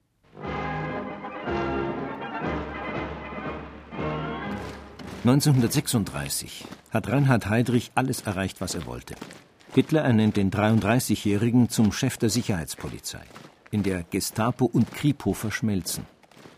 (1936) 5.25 6.65
hat 6.91 7.09
Reinhard 7.09 7.49
Heydrich 7.49 7.91
alles 7.95 8.21
erreicht, 8.21 8.61
was 8.61 8.75
er 8.75 8.85
wollte. 8.85 9.15
Hitler 9.73 10.03
ernennt 10.03 10.37
den 10.37 10.51
33-Jährigen 10.51 11.69
zum 11.69 11.91
Chef 11.91 12.17
der 12.17 12.29
Sicherheitspolizei. 12.29 13.23
In 13.71 13.83
der 13.83 14.03
Gestapo 14.03 14.65
und 14.65 14.91
Kripo 14.91 15.33
verschmelzen 15.33 16.05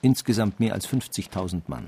insgesamt 0.01 0.59
mehr 0.59 0.73
als 0.73 0.87
50.000 0.87 1.63
Mann. 1.67 1.87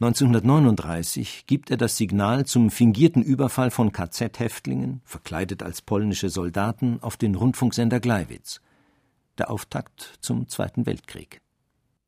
1939 0.00 1.44
gibt 1.46 1.70
er 1.70 1.76
das 1.76 1.98
Signal 1.98 2.46
zum 2.46 2.70
fingierten 2.70 3.22
Überfall 3.22 3.70
von 3.70 3.92
KZ-Häftlingen, 3.92 5.02
verkleidet 5.04 5.62
als 5.62 5.82
polnische 5.82 6.30
Soldaten, 6.30 6.98
auf 7.02 7.18
den 7.18 7.34
Rundfunksender 7.34 8.00
Gleiwitz. 8.00 8.62
Der 9.36 9.50
Auftakt 9.50 10.18
zum 10.20 10.48
Zweiten 10.48 10.86
Weltkrieg. 10.86 11.40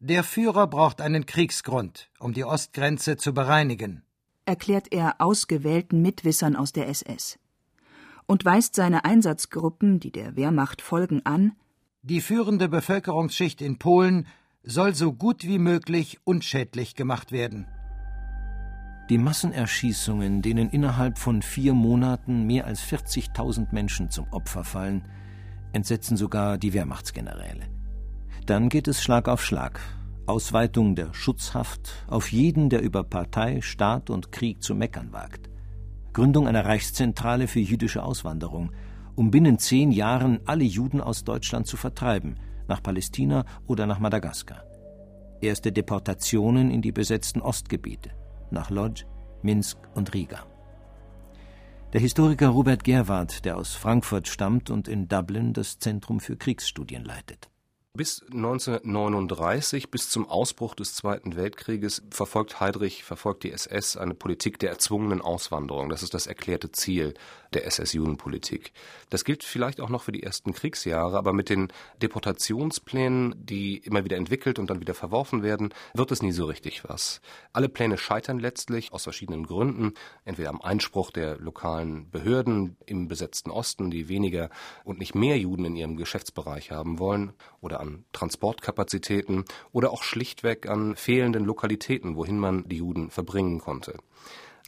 Der 0.04 0.24
Führer 0.24 0.66
braucht 0.66 1.00
einen 1.00 1.26
Kriegsgrund, 1.26 2.10
um 2.18 2.32
die 2.32 2.44
Ostgrenze 2.44 3.16
zu 3.16 3.32
bereinigen, 3.32 4.02
erklärt 4.44 4.92
er 4.92 5.20
ausgewählten 5.20 6.02
Mitwissern 6.02 6.56
aus 6.56 6.72
der 6.72 6.88
SS 6.88 7.38
und 8.26 8.44
weist 8.44 8.74
seine 8.74 9.04
Einsatzgruppen, 9.04 10.00
die 10.00 10.10
der 10.10 10.34
Wehrmacht 10.34 10.82
folgen, 10.82 11.24
an, 11.24 11.52
die 12.02 12.20
führende 12.20 12.68
Bevölkerungsschicht 12.68 13.62
in 13.62 13.78
Polen 13.78 14.26
soll 14.64 14.92
so 14.96 15.12
gut 15.12 15.44
wie 15.44 15.60
möglich 15.60 16.18
unschädlich 16.24 16.96
gemacht 16.96 17.30
werden. 17.30 17.68
Die 19.08 19.18
Massenerschießungen, 19.18 20.42
denen 20.42 20.68
innerhalb 20.70 21.16
von 21.16 21.42
vier 21.42 21.74
Monaten 21.74 22.44
mehr 22.44 22.66
als 22.66 22.82
40.000 22.82 23.68
Menschen 23.70 24.10
zum 24.10 24.26
Opfer 24.32 24.64
fallen, 24.64 25.04
entsetzen 25.72 26.16
sogar 26.16 26.58
die 26.58 26.72
Wehrmachtsgeneräle. 26.72 27.71
Dann 28.46 28.68
geht 28.68 28.88
es 28.88 29.02
Schlag 29.02 29.28
auf 29.28 29.44
Schlag. 29.44 29.80
Ausweitung 30.26 30.94
der 30.94 31.12
Schutzhaft 31.14 32.04
auf 32.08 32.30
jeden, 32.32 32.70
der 32.70 32.82
über 32.82 33.04
Partei, 33.04 33.60
Staat 33.60 34.10
und 34.10 34.32
Krieg 34.32 34.62
zu 34.62 34.74
meckern 34.74 35.12
wagt. 35.12 35.50
Gründung 36.12 36.46
einer 36.46 36.64
Reichszentrale 36.64 37.48
für 37.48 37.60
jüdische 37.60 38.02
Auswanderung, 38.02 38.72
um 39.14 39.30
binnen 39.30 39.58
zehn 39.58 39.90
Jahren 39.90 40.40
alle 40.46 40.64
Juden 40.64 41.00
aus 41.00 41.24
Deutschland 41.24 41.66
zu 41.66 41.76
vertreiben– 41.76 42.36
nach 42.68 42.82
Palästina 42.82 43.44
oder 43.66 43.86
nach 43.86 43.98
Madagaskar. 43.98 44.64
Erste 45.40 45.72
Deportationen 45.72 46.70
in 46.70 46.80
die 46.82 46.92
besetzten 46.92 47.40
Ostgebiete, 47.40 48.10
nach 48.50 48.70
Lodz, 48.70 49.04
Minsk 49.42 49.78
und 49.94 50.14
Riga. 50.14 50.46
Der 51.92 52.00
Historiker 52.00 52.48
Robert 52.48 52.84
Gerwart, 52.84 53.44
der 53.44 53.58
aus 53.58 53.74
Frankfurt 53.74 54.26
stammt 54.26 54.70
und 54.70 54.88
in 54.88 55.08
Dublin 55.08 55.52
das 55.52 55.78
Zentrum 55.78 56.20
für 56.20 56.36
Kriegsstudien 56.36 57.04
leitet. 57.04 57.51
Bis 57.94 58.22
1939, 58.22 59.90
bis 59.90 60.08
zum 60.08 60.26
Ausbruch 60.26 60.74
des 60.74 60.94
Zweiten 60.94 61.36
Weltkrieges, 61.36 62.02
verfolgt 62.08 62.58
Heydrich, 62.58 63.04
verfolgt 63.04 63.42
die 63.42 63.52
SS 63.52 63.98
eine 63.98 64.14
Politik 64.14 64.58
der 64.58 64.70
erzwungenen 64.70 65.20
Auswanderung. 65.20 65.90
Das 65.90 66.02
ist 66.02 66.14
das 66.14 66.26
erklärte 66.26 66.72
Ziel 66.72 67.12
der 67.54 67.66
SS-Judenpolitik. 67.66 68.72
Das 69.10 69.24
gilt 69.24 69.44
vielleicht 69.44 69.80
auch 69.80 69.88
noch 69.88 70.02
für 70.02 70.12
die 70.12 70.22
ersten 70.22 70.52
Kriegsjahre, 70.52 71.16
aber 71.16 71.32
mit 71.32 71.48
den 71.48 71.68
Deportationsplänen, 72.00 73.34
die 73.38 73.78
immer 73.78 74.04
wieder 74.04 74.16
entwickelt 74.16 74.58
und 74.58 74.70
dann 74.70 74.80
wieder 74.80 74.94
verworfen 74.94 75.42
werden, 75.42 75.72
wird 75.94 76.10
es 76.12 76.22
nie 76.22 76.32
so 76.32 76.46
richtig 76.46 76.82
was. 76.88 77.20
Alle 77.52 77.68
Pläne 77.68 77.98
scheitern 77.98 78.38
letztlich 78.38 78.92
aus 78.92 79.04
verschiedenen 79.04 79.46
Gründen, 79.46 79.94
entweder 80.24 80.50
am 80.50 80.60
Einspruch 80.60 81.10
der 81.10 81.38
lokalen 81.38 82.10
Behörden 82.10 82.76
im 82.86 83.08
besetzten 83.08 83.50
Osten, 83.50 83.90
die 83.90 84.08
weniger 84.08 84.50
und 84.84 84.98
nicht 84.98 85.14
mehr 85.14 85.38
Juden 85.38 85.64
in 85.64 85.76
ihrem 85.76 85.96
Geschäftsbereich 85.96 86.70
haben 86.70 86.98
wollen, 86.98 87.32
oder 87.60 87.80
an 87.80 88.04
Transportkapazitäten 88.12 89.44
oder 89.72 89.90
auch 89.90 90.02
schlichtweg 90.02 90.68
an 90.68 90.96
fehlenden 90.96 91.44
Lokalitäten, 91.44 92.16
wohin 92.16 92.38
man 92.38 92.68
die 92.68 92.76
Juden 92.76 93.10
verbringen 93.10 93.60
konnte. 93.60 93.96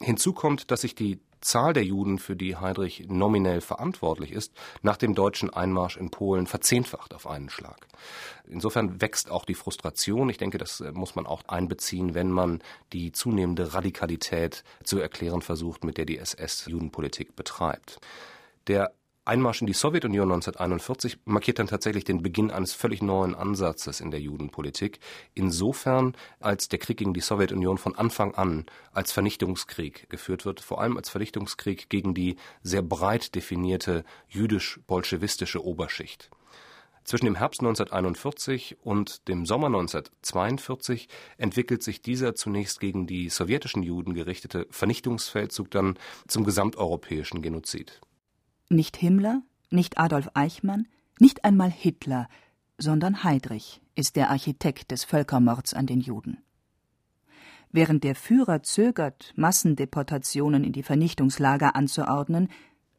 Hinzu 0.01 0.33
kommt, 0.33 0.71
dass 0.71 0.81
sich 0.81 0.95
die 0.95 1.19
Zahl 1.45 1.73
der 1.73 1.83
Juden, 1.83 2.17
für 2.17 2.35
die 2.35 2.57
Heydrich 2.57 3.05
nominell 3.07 3.61
verantwortlich 3.61 4.31
ist, 4.31 4.51
nach 4.81 4.97
dem 4.97 5.13
deutschen 5.13 5.51
Einmarsch 5.51 5.95
in 5.95 6.09
Polen 6.09 6.47
verzehnfacht 6.47 7.13
auf 7.13 7.27
einen 7.27 7.49
Schlag. 7.49 7.87
Insofern 8.47 8.99
wächst 8.99 9.29
auch 9.29 9.45
die 9.45 9.53
Frustration. 9.53 10.29
Ich 10.29 10.37
denke, 10.37 10.57
das 10.57 10.81
äh, 10.81 10.91
muss 10.91 11.15
man 11.15 11.27
auch 11.27 11.43
einbeziehen, 11.47 12.15
wenn 12.15 12.31
man 12.31 12.61
die 12.93 13.11
zunehmende 13.11 13.73
Radikalität 13.73 14.63
zu 14.83 14.99
erklären 14.99 15.43
versucht, 15.43 15.83
mit 15.83 15.97
der 15.97 16.05
die 16.05 16.17
SS 16.17 16.65
Judenpolitik 16.65 17.35
betreibt. 17.35 17.99
Der 18.67 18.91
Einmarsch 19.27 19.61
in 19.61 19.67
die 19.67 19.73
Sowjetunion 19.73 20.31
1941 20.31 21.17
markiert 21.25 21.57
dann 21.57 21.65
tatsächlich 21.65 22.03
den 22.03 22.21
Beginn 22.21 22.51
eines 22.51 22.73
völlig 22.73 23.01
neuen 23.01 23.33
Ansatzes 23.33 23.99
in 23.99 24.11
der 24.11 24.21
Judenpolitik, 24.21 24.99
insofern 25.33 26.15
als 26.39 26.69
der 26.69 26.77
Krieg 26.77 26.97
gegen 26.97 27.15
die 27.15 27.21
Sowjetunion 27.21 27.79
von 27.79 27.95
Anfang 27.95 28.35
an 28.35 28.67
als 28.91 29.11
Vernichtungskrieg 29.11 30.07
geführt 30.11 30.45
wird, 30.45 30.61
vor 30.61 30.79
allem 30.79 30.95
als 30.95 31.09
Vernichtungskrieg 31.09 31.89
gegen 31.89 32.13
die 32.13 32.35
sehr 32.61 32.83
breit 32.83 33.33
definierte 33.33 34.03
jüdisch-bolschewistische 34.29 35.63
Oberschicht. 35.65 36.29
Zwischen 37.03 37.25
dem 37.25 37.35
Herbst 37.35 37.61
1941 37.61 38.77
und 38.83 39.27
dem 39.27 39.47
Sommer 39.47 39.67
1942 39.67 41.07
entwickelt 41.37 41.81
sich 41.81 42.03
dieser 42.03 42.35
zunächst 42.35 42.79
gegen 42.79 43.07
die 43.07 43.29
sowjetischen 43.29 43.81
Juden 43.81 44.13
gerichtete 44.13 44.67
Vernichtungsfeldzug 44.69 45.71
dann 45.71 45.97
zum 46.27 46.43
gesamteuropäischen 46.43 47.41
Genozid. 47.41 48.01
Nicht 48.69 48.97
Himmler, 48.97 49.41
nicht 49.69 49.97
Adolf 49.97 50.29
Eichmann, 50.33 50.87
nicht 51.19 51.45
einmal 51.45 51.69
Hitler, 51.69 52.27
sondern 52.77 53.23
Heydrich 53.23 53.81
ist 53.95 54.15
der 54.15 54.29
Architekt 54.29 54.91
des 54.91 55.03
Völkermords 55.03 55.73
an 55.73 55.85
den 55.85 56.01
Juden. 56.01 56.39
Während 57.71 58.03
der 58.03 58.15
Führer 58.15 58.63
zögert, 58.63 59.33
Massendeportationen 59.35 60.63
in 60.63 60.71
die 60.71 60.83
Vernichtungslager 60.83 61.75
anzuordnen, 61.75 62.49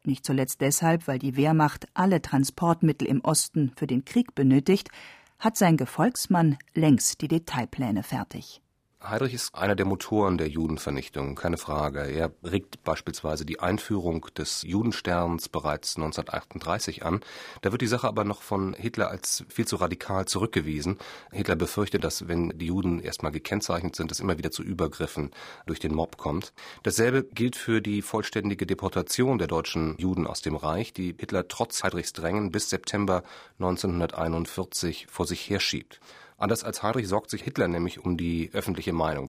nicht 0.05 0.25
zuletzt 0.25 0.61
deshalb, 0.61 1.09
weil 1.09 1.19
die 1.19 1.37
Wehrmacht 1.37 1.89
alle 1.95 2.23
Transportmittel 2.23 3.09
im 3.09 3.21
Osten 3.23 3.73
für 3.77 3.87
den 3.87 4.05
Krieg 4.05 4.35
benötigt, 4.35 4.91
hat 5.39 5.57
sein 5.57 5.77
Gefolgsmann 5.77 6.57
längst 6.75 7.21
die 7.21 7.29
Detailpläne 7.29 8.03
fertig. 8.03 8.63
Heydrich 9.09 9.35
ist 9.35 9.55
einer 9.55 9.77
der 9.77 9.87
Motoren 9.87 10.37
der 10.37 10.49
Judenvernichtung, 10.49 11.37
keine 11.37 11.59
Frage. 11.59 12.01
Er 12.01 12.33
regt 12.43 12.83
beispielsweise 12.83 13.45
die 13.45 13.61
Einführung 13.61 14.27
des 14.37 14.63
Judensterns 14.63 15.49
bereits 15.49 15.97
1938 15.97 17.05
an. 17.05 17.21
Da 17.63 17.71
wird 17.71 17.83
die 17.83 17.87
Sache 17.87 18.09
aber 18.09 18.25
noch 18.25 18.43
von 18.43 18.75
Hitler 18.75 19.09
als 19.09 19.45
viel 19.49 19.67
zu 19.67 19.77
radikal 19.77 20.27
zurückgewiesen. 20.27 20.99
Hitler 21.31 21.55
befürchtet, 21.55 22.03
dass 22.03 22.27
wenn 22.27 22.59
die 22.59 22.67
Juden 22.67 23.01
erstmal 23.01 23.31
gekennzeichnet 23.31 23.95
sind, 23.95 24.11
es 24.11 24.19
immer 24.19 24.39
wieder 24.39 24.51
zu 24.51 24.65
Übergriffen 24.65 25.31
durch 25.67 25.79
den 25.79 25.95
Mob 25.95 26.17
kommt. 26.17 26.53
Dasselbe 26.83 27.23
gilt 27.23 27.55
für 27.55 27.81
die 27.81 28.03
vollständige 28.03 28.67
Deportation 28.67 29.39
der 29.39 29.47
deutschen 29.47 29.97
Juden 29.99 30.27
aus 30.27 30.43
dem 30.43 30.57
Reich, 30.57 30.93
die 30.93 31.15
Hitler 31.17 31.47
trotz 31.47 31.85
Heydrichs 31.85 32.13
Drängen 32.13 32.51
bis 32.51 32.71
September 32.71 33.23
1941 33.59 35.07
vor 35.09 35.27
sich 35.27 35.49
herschiebt. 35.49 36.01
Anders 36.37 36.65
als 36.65 36.83
Heinrich 36.83 37.09
sorgt 37.09 37.31
sich 37.31 37.43
Hitler 37.43 37.69
nämlich 37.69 38.05
um 38.05 38.17
die 38.17 38.51
öffentliche 38.53 38.93
Meinung. 38.93 39.29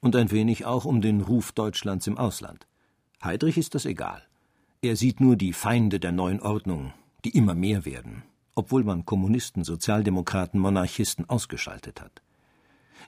Und 0.00 0.14
ein 0.14 0.30
wenig 0.30 0.64
auch 0.64 0.84
um 0.84 1.00
den 1.00 1.20
Ruf 1.20 1.52
Deutschlands 1.52 2.06
im 2.06 2.16
Ausland. 2.16 2.66
Heydrich 3.22 3.58
ist 3.58 3.74
das 3.74 3.84
egal. 3.84 4.22
Er 4.80 4.94
sieht 4.94 5.20
nur 5.20 5.34
die 5.34 5.52
Feinde 5.52 5.98
der 5.98 6.12
neuen 6.12 6.40
Ordnung, 6.40 6.92
die 7.24 7.36
immer 7.36 7.54
mehr 7.54 7.84
werden, 7.84 8.22
obwohl 8.54 8.84
man 8.84 9.04
Kommunisten, 9.04 9.64
Sozialdemokraten, 9.64 10.60
Monarchisten 10.60 11.28
ausgeschaltet 11.28 12.00
hat. 12.00 12.22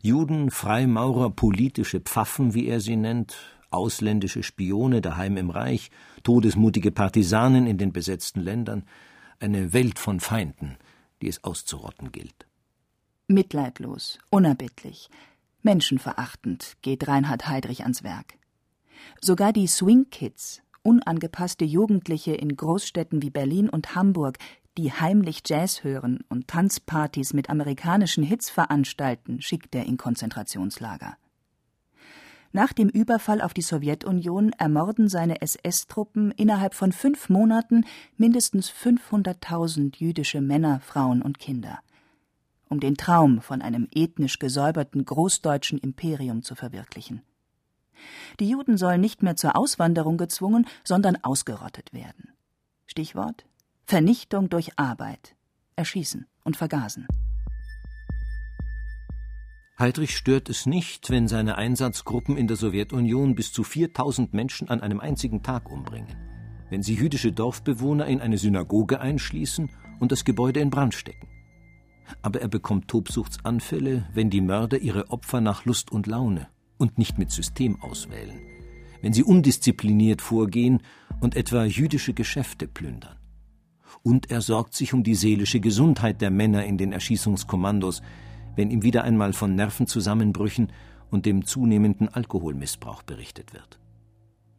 Juden, 0.03 0.51
Freimaurer, 0.51 1.31
politische 1.31 2.01
Pfaffen, 2.01 2.55
wie 2.55 2.67
er 2.67 2.81
sie 2.81 2.97
nennt, 2.97 3.37
ausländische 3.71 4.43
Spione 4.43 5.01
daheim 5.01 5.37
im 5.37 5.51
Reich, 5.51 5.93
todesmutige 6.25 6.91
Partisanen 6.91 7.69
in 7.69 7.79
den 7.79 7.93
besetzten 7.93 8.41
Ländern, 8.41 8.85
eine 9.39 9.73
Welt 9.73 10.01
von 10.01 10.19
Feinden, 10.19 10.77
die 11.23 11.29
es 11.29 11.45
auszurotten 11.45 12.11
gilt. 12.11 12.50
Mitleidlos, 13.31 14.19
unerbittlich, 14.31 15.09
menschenverachtend 15.63 16.77
geht 16.83 17.07
Reinhard 17.07 17.49
Heydrich 17.49 17.83
ans 17.83 18.03
Werk. 18.03 18.35
Sogar 19.21 19.53
die 19.53 19.69
Swing 19.69 20.11
Kids, 20.11 20.63
unangepasste 20.83 21.65
Jugendliche 21.65 22.35
in 22.35 22.57
Großstädten 22.57 23.23
wie 23.23 23.31
Berlin 23.31 23.69
und 23.69 23.95
Hamburg, 23.95 24.39
die 24.77 24.93
heimlich 24.93 25.43
Jazz 25.47 25.85
hören 25.85 26.25
und 26.29 26.49
Tanzpartys 26.49 27.33
mit 27.33 27.51
amerikanischen 27.51 28.25
Hits 28.25 28.51
veranstalten, 28.51 29.41
schickt 29.41 29.77
er 29.77 29.85
in 29.85 29.97
Konzentrationslager. 29.97 31.17
Nach 32.51 32.73
dem 32.73 32.89
Überfall 32.89 33.43
auf 33.43 33.55
die 33.55 33.63
Sowjetunion 33.63 34.55
ermorden 34.59 35.09
seine 35.09 35.41
SS-Truppen 35.41 36.33
innerhalb 36.33 36.75
von 36.75 36.91
fünf 36.91 37.29
Monaten 37.29 37.85
mindestens 38.17 38.73
500.000 38.73 39.99
jüdische 39.99 40.41
Männer, 40.41 40.81
Frauen 40.81 41.23
und 41.23 41.39
Kinder 41.39 41.79
um 42.71 42.81
den 42.81 42.97
Traum 42.97 43.43
von 43.43 43.61
einem 43.61 43.89
ethnisch 43.93 44.39
gesäuberten 44.39 45.05
großdeutschen 45.05 45.79
Imperium 45.79 46.43
zu 46.43 46.55
verwirklichen. 46.55 47.21
Die 48.39 48.49
Juden 48.49 48.79
sollen 48.79 49.01
nicht 49.01 49.23
mehr 49.23 49.37
zur 49.37 49.57
Auswanderung 49.57 50.17
gezwungen, 50.17 50.67
sondern 50.85 51.17
ausgerottet 51.17 51.93
werden. 51.93 52.31
Stichwort 52.87 53.45
Vernichtung 53.85 54.49
durch 54.49 54.79
Arbeit, 54.79 55.35
Erschießen 55.75 56.27
und 56.45 56.57
Vergasen. 56.57 57.09
Heydrich 59.79 60.17
stört 60.17 60.49
es 60.49 60.65
nicht, 60.65 61.11
wenn 61.11 61.27
seine 61.27 61.57
Einsatzgruppen 61.57 62.37
in 62.37 62.47
der 62.47 62.57
Sowjetunion 62.57 63.35
bis 63.35 63.53
zu 63.53 63.65
4000 63.65 64.33
Menschen 64.33 64.69
an 64.69 64.81
einem 64.81 65.01
einzigen 65.01 65.43
Tag 65.43 65.69
umbringen, 65.71 66.15
wenn 66.69 66.83
sie 66.83 66.95
jüdische 66.95 67.33
Dorfbewohner 67.33 68.07
in 68.07 68.21
eine 68.21 68.39
Synagoge 68.39 69.01
einschließen 69.01 69.71
und 69.99 70.13
das 70.13 70.25
Gebäude 70.25 70.61
in 70.61 70.71
Brand 70.71 70.95
stecken 70.95 71.30
aber 72.23 72.41
er 72.41 72.49
bekommt 72.49 72.89
Tobsuchtsanfälle, 72.89 74.07
wenn 74.15 74.31
die 74.31 74.41
Mörder 74.41 74.79
ihre 74.79 75.11
Opfer 75.11 75.41
nach 75.41 75.65
Lust 75.65 75.93
und 75.93 76.07
Laune 76.07 76.49
und 76.79 76.99
nicht 76.99 77.19
mit 77.19 77.31
System 77.31 77.81
auswählen, 77.83 78.41
wenn 79.03 79.13
sie 79.13 79.25
undiszipliniert 79.25 80.23
vorgehen 80.23 80.83
und 81.21 81.37
etwa 81.37 81.65
jüdische 81.65 82.15
Geschäfte 82.15 82.67
plündern. 82.69 83.17
Und 84.03 84.31
er 84.31 84.41
sorgt 84.41 84.75
sich 84.75 84.95
um 84.95 85.03
die 85.03 85.15
seelische 85.15 85.61
Gesundheit 85.61 86.21
der 86.21 86.31
Männer 86.31 86.65
in 86.65 86.79
den 86.79 86.93
Erschießungskommandos, 86.93 88.03
wenn 88.57 88.71
ihm 88.71 88.83
wieder 88.83 89.05
einmal 89.05 89.33
von 89.33 89.55
Nervenzusammenbrüchen 89.55 90.73
und 91.11 91.27
dem 91.27 91.45
zunehmenden 91.45 92.09
Alkoholmissbrauch 92.09 93.03
berichtet 93.03 93.53
wird. 93.53 93.79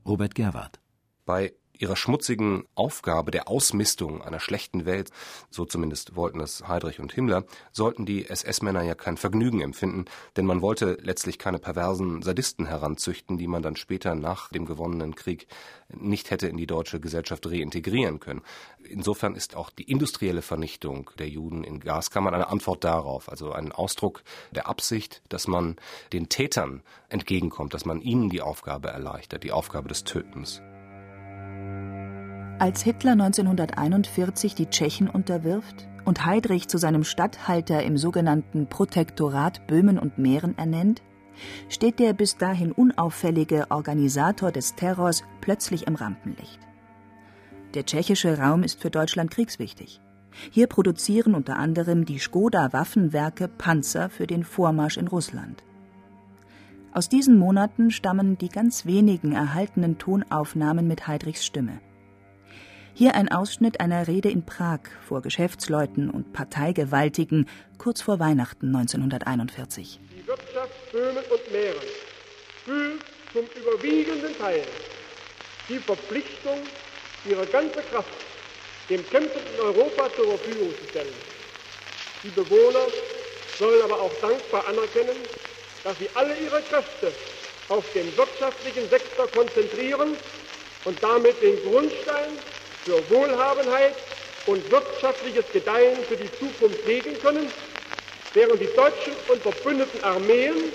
Robert 0.06 0.36
Gerwart. 0.36 0.81
Bei 1.26 1.54
ihrer 1.82 1.96
schmutzigen 1.96 2.66
Aufgabe 2.76 3.32
der 3.32 3.48
Ausmistung 3.48 4.22
einer 4.22 4.40
schlechten 4.40 4.86
Welt, 4.86 5.10
so 5.50 5.66
zumindest 5.66 6.16
wollten 6.16 6.40
es 6.40 6.68
Heydrich 6.68 7.00
und 7.00 7.12
Himmler, 7.12 7.44
sollten 7.72 8.06
die 8.06 8.30
SS-Männer 8.30 8.84
ja 8.84 8.96
kein 8.96 9.18
Vergnügen 9.18 9.62
empfinden, 9.62 10.06
denn 10.36 10.46
man 10.46 10.62
wollte 10.62 10.98
letztlich 11.02 11.40
keine 11.40 11.60
perversen 11.60 12.22
Sadisten 12.22 12.68
heranzüchten, 12.68 13.38
die 13.38 13.48
man 13.48 13.64
dann 13.64 13.76
später 13.76 14.16
nach 14.16 14.50
dem 14.50 14.66
gewonnenen 14.66 15.16
Krieg 15.16 15.48
nicht 15.90 16.30
hätte 16.30 16.48
in 16.48 16.58
die 16.58 16.68
deutsche 16.68 17.00
Gesellschaft 17.00 17.46
reintegrieren 17.48 18.20
können. 18.20 18.44
Insofern 18.84 19.36
ist 19.36 19.56
auch 19.56 19.72
die 19.72 19.90
industrielle 19.90 20.42
Vernichtung 20.42 21.10
der 21.18 21.28
Juden 21.28 21.64
in 21.64 21.80
Gaskammern 21.80 22.34
eine 22.36 22.48
Antwort 22.48 22.84
darauf, 22.84 23.28
also 23.28 23.52
ein 23.52 23.72
Ausdruck 23.72 24.24
der 24.52 24.68
Absicht, 24.68 25.22
dass 25.30 25.48
man 25.48 25.78
den 26.14 26.30
Tätern 26.30 26.84
entgegenkommt, 27.10 27.74
dass 27.74 27.86
man 27.86 28.02
ihnen 28.02 28.30
die 28.30 28.42
Aufgabe 28.42 28.90
erleichtert, 28.90 29.44
die 29.44 29.52
Aufgabe 29.52 29.90
des 29.90 30.04
Tötens. 30.04 30.62
Als 32.62 32.84
Hitler 32.84 33.14
1941 33.14 34.54
die 34.54 34.68
Tschechen 34.68 35.10
unterwirft 35.10 35.88
und 36.06 36.28
Heydrich 36.28 36.68
zu 36.68 36.78
seinem 36.78 37.04
Statthalter 37.04 37.82
im 37.82 37.98
sogenannten 37.98 38.68
Protektorat 38.68 39.66
Böhmen 39.66 39.98
und 39.98 40.20
Mähren 40.20 40.56
ernennt, 40.60 41.02
steht 41.70 41.98
der 41.98 42.14
bis 42.14 42.38
dahin 42.38 42.72
unauffällige 42.72 43.66
Organisator 43.72 44.52
des 44.52 44.76
Terrors 44.76 45.24
plötzlich 45.42 45.88
im 45.88 45.96
Rampenlicht. 45.96 46.60
Der 47.74 47.84
tschechische 47.84 48.38
Raum 48.38 48.62
ist 48.62 48.80
für 48.80 48.92
Deutschland 48.92 49.32
kriegswichtig. 49.32 50.00
Hier 50.52 50.68
produzieren 50.68 51.34
unter 51.34 51.58
anderem 51.58 52.06
die 52.06 52.20
Skoda 52.20 52.72
Waffenwerke 52.74 53.48
Panzer 53.48 54.08
für 54.12 54.28
den 54.28 54.44
Vormarsch 54.44 54.98
in 54.98 55.08
Russland. 55.08 55.64
Aus 56.94 57.10
diesen 57.10 57.40
Monaten 57.40 57.90
stammen 57.90 58.38
die 58.38 58.50
ganz 58.50 58.86
wenigen 58.86 59.32
erhaltenen 59.32 59.98
Tonaufnahmen 59.98 60.88
mit 60.88 61.08
Heydrichs 61.08 61.44
Stimme. 61.44 61.80
Hier 62.94 63.16
ein 63.16 63.32
Ausschnitt 63.32 63.80
einer 63.80 64.08
Rede 64.08 64.30
in 64.30 64.46
Prag 64.46 64.80
vor 65.08 65.22
Geschäftsleuten 65.22 66.10
und 66.10 66.34
Parteigewaltigen 66.34 67.48
kurz 67.78 68.02
vor 68.02 68.20
Weihnachten 68.20 68.68
1941. 68.68 70.00
Die 70.12 70.28
Wirtschaft 70.28 70.92
Böhmen 70.92 71.24
und 71.24 71.52
Mähren 71.52 71.88
fühlt 72.66 73.02
zum 73.32 73.46
überwiegenden 73.62 74.38
Teil 74.38 74.64
die 75.70 75.78
Verpflichtung, 75.78 76.58
ihre 77.26 77.46
ganze 77.46 77.82
Kraft 77.82 78.10
dem 78.90 79.08
kämpfenden 79.10 79.60
Europa 79.62 80.10
zur 80.16 80.38
Verfügung 80.38 80.70
zu 80.78 80.90
stellen. 80.90 81.14
Die 82.24 82.30
Bewohner 82.30 82.86
sollen 83.58 83.84
aber 83.84 84.02
auch 84.02 84.14
dankbar 84.22 84.68
anerkennen, 84.68 85.16
dass 85.86 85.98
sie 85.98 86.10
alle 86.14 86.36
ihre 86.38 86.62
Kräfte 86.62 87.14
auf 87.70 87.86
den 87.94 88.16
wirtschaftlichen 88.18 88.90
Sektor 88.90 89.28
konzentrieren 89.28 90.10
und 90.84 91.02
damit 91.02 91.42
den 91.42 91.56
Grundstein 91.64 92.32
für 92.84 93.10
Wohlhabenheit 93.10 93.96
und 94.46 94.70
wirtschaftliches 94.72 95.46
Gedeihen 95.52 96.06
für 96.06 96.18
die 96.18 96.32
Zukunft 96.40 96.86
legen 96.86 97.20
können, 97.20 97.54
während 98.34 98.62
die 98.62 98.74
deutschen 98.76 99.16
und 99.28 99.42
verbündeten 99.42 100.04
Armeen 100.04 100.74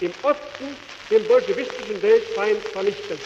im 0.00 0.14
Osten 0.22 0.76
den 1.10 1.26
bolschewistischen 1.26 2.02
Weltfeind 2.02 2.64
vernichten. 2.72 3.20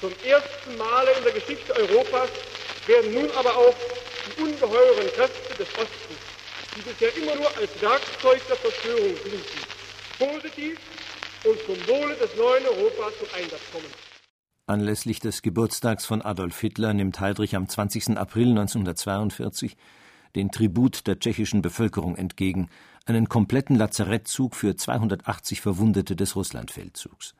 Zum 0.00 0.18
ersten 0.22 0.76
Male 0.76 1.12
in 1.12 1.24
der 1.24 1.32
Geschichte 1.32 1.74
Europas 1.74 2.30
werden 2.86 3.12
nun 3.12 3.30
aber 3.32 3.56
auch 3.56 3.76
die 4.24 4.32
ungeheuren 4.34 5.10
Kräfte 5.12 5.54
des 5.56 5.68
Ostens, 5.76 6.20
die 6.74 6.82
bisher 6.82 7.14
immer 7.16 7.34
nur 7.34 7.54
als 7.56 7.70
Werkzeug 7.80 8.46
der 8.46 8.60
Zerstörung 8.60 9.22
dienten, 9.22 9.66
positiv 10.16 10.78
und 11.42 11.62
zum 11.66 11.86
Wohle 11.86 12.16
des 12.16 12.34
neuen 12.34 12.66
Europas 12.66 13.18
zum 13.18 13.30
Einsatz 13.32 13.62
kommen. 13.70 13.92
Anlässlich 14.70 15.18
des 15.18 15.42
Geburtstags 15.42 16.06
von 16.06 16.22
Adolf 16.22 16.60
Hitler 16.60 16.94
nimmt 16.94 17.18
Heydrich 17.18 17.56
am 17.56 17.68
20. 17.68 18.16
April 18.16 18.50
1942 18.50 19.76
den 20.36 20.52
Tribut 20.52 21.08
der 21.08 21.18
tschechischen 21.18 21.60
Bevölkerung 21.60 22.14
entgegen, 22.14 22.70
einen 23.04 23.28
kompletten 23.28 23.74
Lazarettzug 23.74 24.54
für 24.54 24.76
280 24.76 25.60
Verwundete 25.60 26.14
des 26.14 26.36
Russlandfeldzugs. 26.36 27.34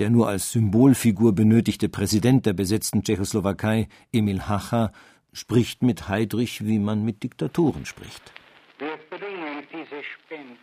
Der 0.00 0.10
nur 0.10 0.28
als 0.28 0.50
Symbolfigur 0.50 1.36
benötigte 1.36 1.88
Präsident 1.88 2.46
der 2.46 2.52
besetzten 2.52 3.04
Tschechoslowakei, 3.04 3.88
Emil 4.12 4.48
Hacha, 4.48 4.90
spricht 5.32 5.84
mit 5.84 6.08
Heydrich, 6.08 6.66
wie 6.66 6.80
man 6.80 7.04
mit 7.04 7.22
Diktatoren 7.22 7.86
spricht. 7.86 8.32
Wir 8.78 8.96
bringen 9.08 9.62
diese 9.72 10.02
Spende 10.02 10.58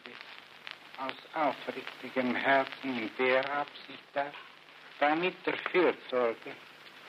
aus 0.97 1.13
aufrichtigem 1.34 2.36
Herzen 2.36 2.89
in 2.89 3.10
der 3.17 3.39
Absicht 3.57 4.03
dar, 4.13 4.34
damit 5.02 5.36
der 5.48 5.58
Fürsorge 5.72 6.52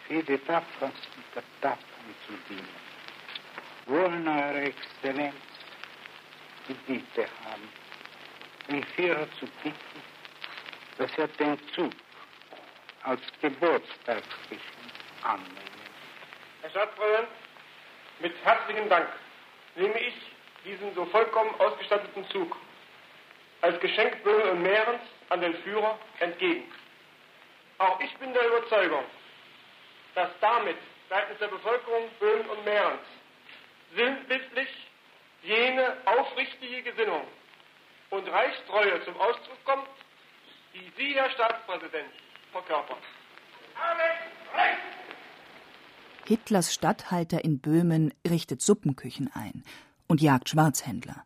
für 0.09 0.23
die 0.23 0.39
Tapfersten 0.39 1.25
der 1.35 1.43
Tapfern 1.61 2.15
zu 2.27 2.33
dienen. 2.49 2.83
Wollen 3.87 4.27
Eure 4.27 4.63
Exzellenz 4.63 5.35
die 6.67 6.75
Bitte 6.87 7.29
haben, 7.45 7.69
den 8.69 8.83
Führer 8.83 9.27
zu 9.39 9.47
bitten, 9.63 10.03
dass 10.97 11.11
er 11.19 11.29
den 11.29 11.59
Zug 11.75 11.93
als 13.03 13.21
Geburtstagsgeschenk 13.43 14.63
annimmt. 15.23 15.53
Herr 16.63 16.71
Staatsfreund, 16.71 17.29
mit 18.21 18.33
herzlichem 18.43 18.89
Dank 18.89 19.09
nehme 19.75 19.99
ich 19.99 20.15
diesen 20.65 20.95
so 20.95 21.05
vollkommen 21.07 21.55
ausgestatteten 21.59 22.27
Zug 22.31 22.57
als 23.61 23.79
Geschenk 23.81 24.23
Böhmen 24.25 24.49
und 24.51 24.63
Mährens 24.63 25.03
an 25.29 25.41
den 25.41 25.55
Führer 25.57 25.99
entgegen. 26.21 26.65
Auch 27.83 27.99
ich 27.99 28.17
bin 28.19 28.33
der 28.33 28.47
Überzeugung, 28.47 29.03
dass 30.15 30.31
damit 30.41 30.77
seitens 31.09 31.39
der 31.41 31.49
Bevölkerung 31.49 32.09
Böhmen 32.21 32.49
und 32.49 32.65
Mährens 32.65 33.01
sinnbildlich 33.97 34.69
jene 35.43 35.97
aufrichtige 36.05 36.83
Gesinnung 36.83 37.27
und 38.11 38.29
Reichstreue 38.29 39.05
zum 39.05 39.17
Ausdruck 39.21 39.65
kommt, 39.65 39.89
die 40.75 40.93
Sie, 40.97 41.15
Herr 41.15 41.29
Staatspräsident, 41.31 42.09
verkörpern. 42.53 42.99
Hitlers 46.25 46.73
Statthalter 46.73 47.45
in 47.45 47.59
Böhmen 47.59 48.15
richtet 48.25 48.63
Suppenküchen 48.63 49.29
ein 49.35 49.65
und 50.07 50.23
jagt 50.23 50.51
Schwarzhändler. 50.51 51.25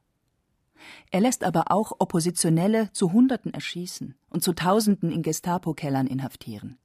Er 1.10 1.20
lässt 1.20 1.44
aber 1.44 1.70
auch 1.70 1.92
Oppositionelle 1.98 2.90
zu 2.92 3.12
Hunderten 3.12 3.52
erschießen 3.54 4.14
und 4.30 4.42
zu 4.42 4.52
Tausenden 4.52 5.10
in 5.10 5.22
Gestapo-Kellern 5.22 6.06
inhaftieren. 6.06 6.78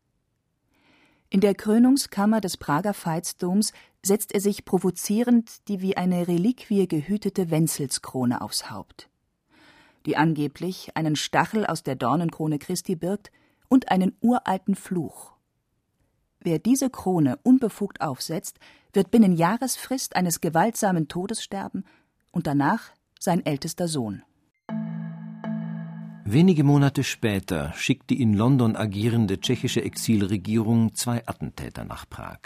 In 1.30 1.40
der 1.40 1.56
Krönungskammer 1.56 2.42
des 2.42 2.58
Prager 2.58 2.94
Veitsdoms 2.94 3.72
setzt 4.04 4.34
er 4.34 4.42
sich 4.42 4.66
provozierend 4.66 5.68
die 5.70 5.82
wie 5.82 5.96
eine 5.96 6.28
Reliquie 6.28 6.88
gehütete 6.88 7.50
Wenzelskrone 7.50 8.42
aufs 8.42 8.70
Haupt, 8.70 9.10
die 10.06 10.18
angeblich 10.18 10.98
einen 10.98 11.16
Stachel 11.16 11.66
aus 11.66 11.84
der 11.84 11.96
Dornenkrone 11.96 12.60
Christi 12.60 12.98
birgt 12.98 13.32
und 13.70 13.90
einen 13.92 14.18
uralten 14.20 14.76
Fluch. 14.76 15.32
Wer 16.42 16.60
diese 16.60 16.90
Krone 16.90 17.40
unbefugt 17.44 18.02
aufsetzt, 18.02 18.60
wird 18.92 19.10
binnen 19.10 19.32
Jahresfrist 19.32 20.18
eines 20.18 20.42
gewaltsamen 20.42 21.08
Todes 21.08 21.42
sterben 21.42 21.86
und 22.32 22.48
danach 22.48 22.90
sein 23.24 23.46
ältester 23.46 23.88
Sohn. 23.88 24.24
Wenige 26.26 26.64
Monate 26.64 27.04
später 27.04 27.72
schickt 27.74 28.10
die 28.10 28.20
in 28.20 28.34
London 28.34 28.76
agierende 28.76 29.40
tschechische 29.40 29.84
Exilregierung 29.84 30.96
zwei 30.96 31.28
Attentäter 31.28 31.86
nach 31.86 32.10
Prag. 32.10 32.40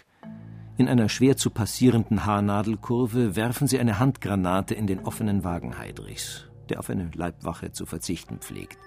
In 0.77 0.89
einer 0.89 1.07
schwer 1.07 1.37
zu 1.37 1.49
passierenden 1.49 2.25
Haarnadelkurve 2.25 3.37
werfen 3.37 3.67
sie 3.67 3.79
eine 3.79 3.99
Handgranate 3.99 4.73
in 4.75 4.85
den 4.85 4.99
offenen 4.99 5.45
Wagen 5.45 5.77
Heidrichs, 5.77 6.49
der 6.67 6.79
auf 6.79 6.89
eine 6.89 7.09
Leibwache 7.13 7.71
zu 7.71 7.85
verzichten 7.85 8.39
pflegt. 8.39 8.77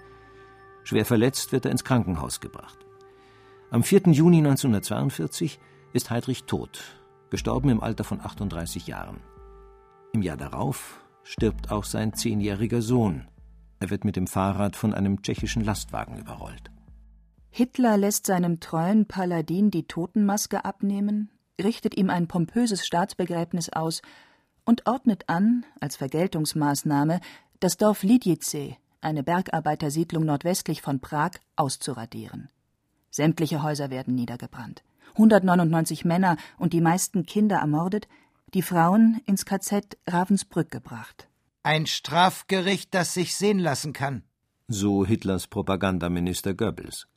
Schwer 0.83 1.05
verletzt 1.05 1.51
wird 1.51 1.65
er 1.65 1.71
ins 1.71 1.83
Krankenhaus 1.83 2.39
gebracht. 2.39 2.77
Am 3.71 3.81
4. 3.81 4.11
Juni 4.11 4.37
1942 4.37 5.59
ist 5.93 6.11
Heidrich 6.11 6.43
tot, 6.43 6.83
gestorben 7.31 7.69
im 7.69 7.81
Alter 7.81 8.03
von 8.03 8.21
38 8.21 8.85
Jahren. 8.85 9.21
Im 10.13 10.21
Jahr 10.21 10.37
darauf 10.37 11.01
stirbt 11.29 11.69
auch 11.69 11.83
sein 11.83 12.13
zehnjähriger 12.13 12.81
Sohn. 12.81 13.27
Er 13.79 13.91
wird 13.91 14.03
mit 14.03 14.15
dem 14.15 14.25
Fahrrad 14.25 14.75
von 14.75 14.95
einem 14.95 15.21
tschechischen 15.21 15.63
Lastwagen 15.63 16.17
überrollt. 16.17 16.71
Hitler 17.51 17.97
lässt 17.97 18.25
seinem 18.25 18.59
treuen 18.59 19.05
Paladin 19.05 19.69
die 19.69 19.83
Totenmaske 19.83 20.65
abnehmen, 20.65 21.29
richtet 21.61 21.95
ihm 21.95 22.09
ein 22.09 22.27
pompöses 22.27 22.83
Staatsbegräbnis 22.83 23.69
aus 23.69 24.01
und 24.65 24.87
ordnet 24.87 25.29
an, 25.29 25.65
als 25.79 25.97
Vergeltungsmaßnahme, 25.97 27.19
das 27.59 27.77
Dorf 27.77 28.01
Lidice, 28.01 28.77
eine 28.99 29.21
Bergarbeitersiedlung 29.21 30.25
nordwestlich 30.25 30.81
von 30.81 30.99
Prag, 30.99 31.33
auszuradieren. 31.55 32.49
Sämtliche 33.11 33.61
Häuser 33.61 33.91
werden 33.91 34.15
niedergebrannt, 34.15 34.83
199 35.11 36.05
Männer 36.05 36.37
und 36.57 36.73
die 36.73 36.81
meisten 36.81 37.25
Kinder 37.25 37.57
ermordet, 37.57 38.07
die 38.53 38.61
Frauen 38.61 39.21
ins 39.25 39.45
KZ 39.45 39.97
Ravensbrück 40.07 40.71
gebracht. 40.71 41.27
Ein 41.63 41.85
Strafgericht, 41.85 42.93
das 42.93 43.13
sich 43.13 43.35
sehen 43.35 43.59
lassen 43.59 43.93
kann. 43.93 44.23
So 44.67 45.05
Hitlers 45.05 45.47
Propagandaminister 45.47 46.53
Goebbels. 46.53 47.07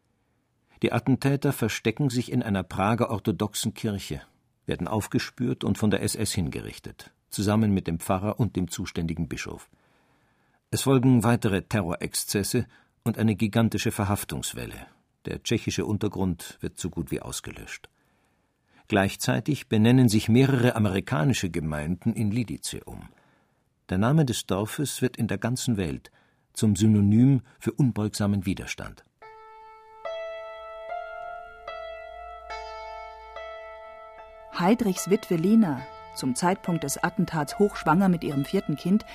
Die 0.83 0.93
Attentäter 0.93 1.53
verstecken 1.53 2.11
sich 2.11 2.33
in 2.33 2.43
einer 2.43 2.63
Prager 2.63 3.11
orthodoxen 3.11 3.73
Kirche, 3.73 4.21
werden 4.67 4.89
aufgespürt 4.89 5.65
und 5.65 5.79
von 5.79 5.91
der 5.91 6.03
SS 6.03 6.33
hingerichtet, 6.33 7.13
zusammen 7.31 7.73
mit 7.73 7.87
dem 7.87 8.01
Pfarrer 8.01 8.41
und 8.41 8.57
dem 8.57 8.69
zuständigen 8.69 9.29
Bischof. 9.29 9.71
Es 10.71 10.83
folgen 10.83 11.23
weitere 11.23 11.63
Terrorexzesse 11.63 12.67
und 13.05 13.19
eine 13.19 13.37
gigantische 13.37 13.93
Verhaftungswelle. 13.93 14.87
Der 15.27 15.43
tschechische 15.43 15.87
Untergrund 15.87 16.59
wird 16.61 16.81
so 16.81 16.91
gut 16.91 17.11
wie 17.11 17.21
ausgelöscht. 17.21 17.89
Gleichzeitig 18.93 19.69
benennen 19.69 20.11
sich 20.11 20.29
mehrere 20.29 20.77
amerikanische 20.77 21.49
Gemeinden 21.49 22.13
in 22.13 22.31
Lidice 22.31 22.85
um. 22.85 23.09
Der 23.89 23.97
Name 23.97 24.27
des 24.27 24.45
Dorfes 24.45 25.01
wird 25.01 25.17
in 25.17 25.29
der 25.29 25.39
ganzen 25.39 25.79
Welt 25.79 26.11
zum 26.53 26.77
Synonym 26.77 27.41
für 27.59 27.73
unbeugsamen 27.73 28.45
Widerstand. 28.45 29.03
Heidrichs 34.59 35.09
Witwe 35.09 35.37
Lena, 35.37 35.81
zum 36.15 36.35
Zeitpunkt 36.35 36.85
des 36.85 37.03
Attentats 37.03 37.59
hochschwanger 37.59 38.11
mit 38.11 38.23
ihrem 38.23 38.45
vierten 38.45 38.77
Kind, 38.77 39.07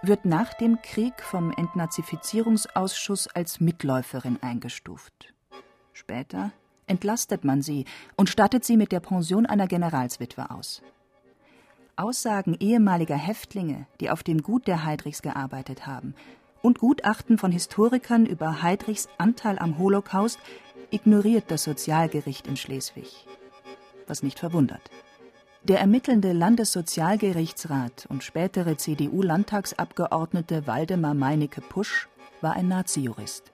wird 0.00 0.26
nach 0.26 0.54
dem 0.54 0.80
Krieg 0.80 1.20
vom 1.20 1.50
Entnazifizierungsausschuss 1.50 3.26
als 3.26 3.58
Mitläuferin 3.58 4.40
eingestuft. 4.40 5.34
Später 5.92 6.52
entlastet 6.86 7.44
man 7.44 7.62
sie 7.62 7.84
und 8.16 8.28
stattet 8.28 8.64
sie 8.64 8.76
mit 8.76 8.92
der 8.92 9.00
Pension 9.00 9.46
einer 9.46 9.66
Generalswitwe 9.66 10.50
aus. 10.50 10.82
Aussagen 11.96 12.56
ehemaliger 12.58 13.16
Häftlinge, 13.16 13.86
die 14.00 14.10
auf 14.10 14.22
dem 14.22 14.42
Gut 14.42 14.66
der 14.66 14.84
Heidrichs 14.84 15.22
gearbeitet 15.22 15.86
haben, 15.86 16.14
und 16.60 16.78
Gutachten 16.78 17.38
von 17.38 17.52
Historikern 17.52 18.26
über 18.26 18.62
Heidrichs 18.62 19.08
Anteil 19.18 19.58
am 19.58 19.78
Holocaust 19.78 20.38
ignoriert 20.90 21.44
das 21.48 21.64
Sozialgericht 21.64 22.46
in 22.46 22.56
Schleswig. 22.56 23.26
Was 24.06 24.22
nicht 24.22 24.38
verwundert. 24.38 24.90
Der 25.62 25.80
ermittelnde 25.80 26.32
Landessozialgerichtsrat 26.32 28.06
und 28.10 28.22
spätere 28.22 28.76
CDU-Landtagsabgeordnete 28.76 30.66
Waldemar 30.66 31.14
Meinecke 31.14 31.62
Pusch 31.62 32.08
war 32.42 32.52
ein 32.52 32.68
Nazi-Jurist. 32.68 33.53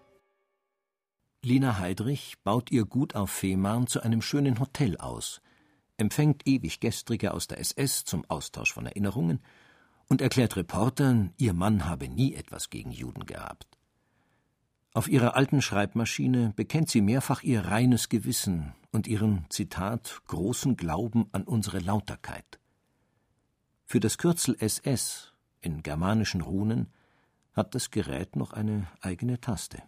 Lina 1.42 1.78
Heidrich 1.78 2.36
baut 2.44 2.70
ihr 2.70 2.84
Gut 2.84 3.14
auf 3.14 3.30
Fehmarn 3.30 3.86
zu 3.86 4.02
einem 4.02 4.20
schönen 4.20 4.60
Hotel 4.60 4.98
aus, 4.98 5.40
empfängt 5.96 6.46
ewig 6.46 6.80
Gestrige 6.80 7.32
aus 7.32 7.46
der 7.46 7.58
SS 7.58 8.04
zum 8.04 8.26
Austausch 8.28 8.74
von 8.74 8.84
Erinnerungen 8.84 9.40
und 10.06 10.20
erklärt 10.20 10.56
Reportern, 10.56 11.32
ihr 11.38 11.54
Mann 11.54 11.86
habe 11.86 12.08
nie 12.08 12.34
etwas 12.34 12.68
gegen 12.68 12.90
Juden 12.90 13.24
gehabt. 13.24 13.78
Auf 14.92 15.08
ihrer 15.08 15.34
alten 15.34 15.62
Schreibmaschine 15.62 16.52
bekennt 16.56 16.90
sie 16.90 17.00
mehrfach 17.00 17.42
ihr 17.42 17.64
reines 17.64 18.10
Gewissen 18.10 18.74
und 18.92 19.06
ihren, 19.06 19.46
Zitat, 19.48 20.20
großen 20.26 20.76
Glauben 20.76 21.26
an 21.32 21.44
unsere 21.44 21.78
Lauterkeit. 21.78 22.60
Für 23.86 24.00
das 24.00 24.18
Kürzel 24.18 24.56
SS 24.60 25.32
in 25.62 25.82
germanischen 25.82 26.42
Runen 26.42 26.92
hat 27.54 27.74
das 27.74 27.90
Gerät 27.90 28.36
noch 28.36 28.52
eine 28.52 28.88
eigene 29.00 29.40
Taste. 29.40 29.82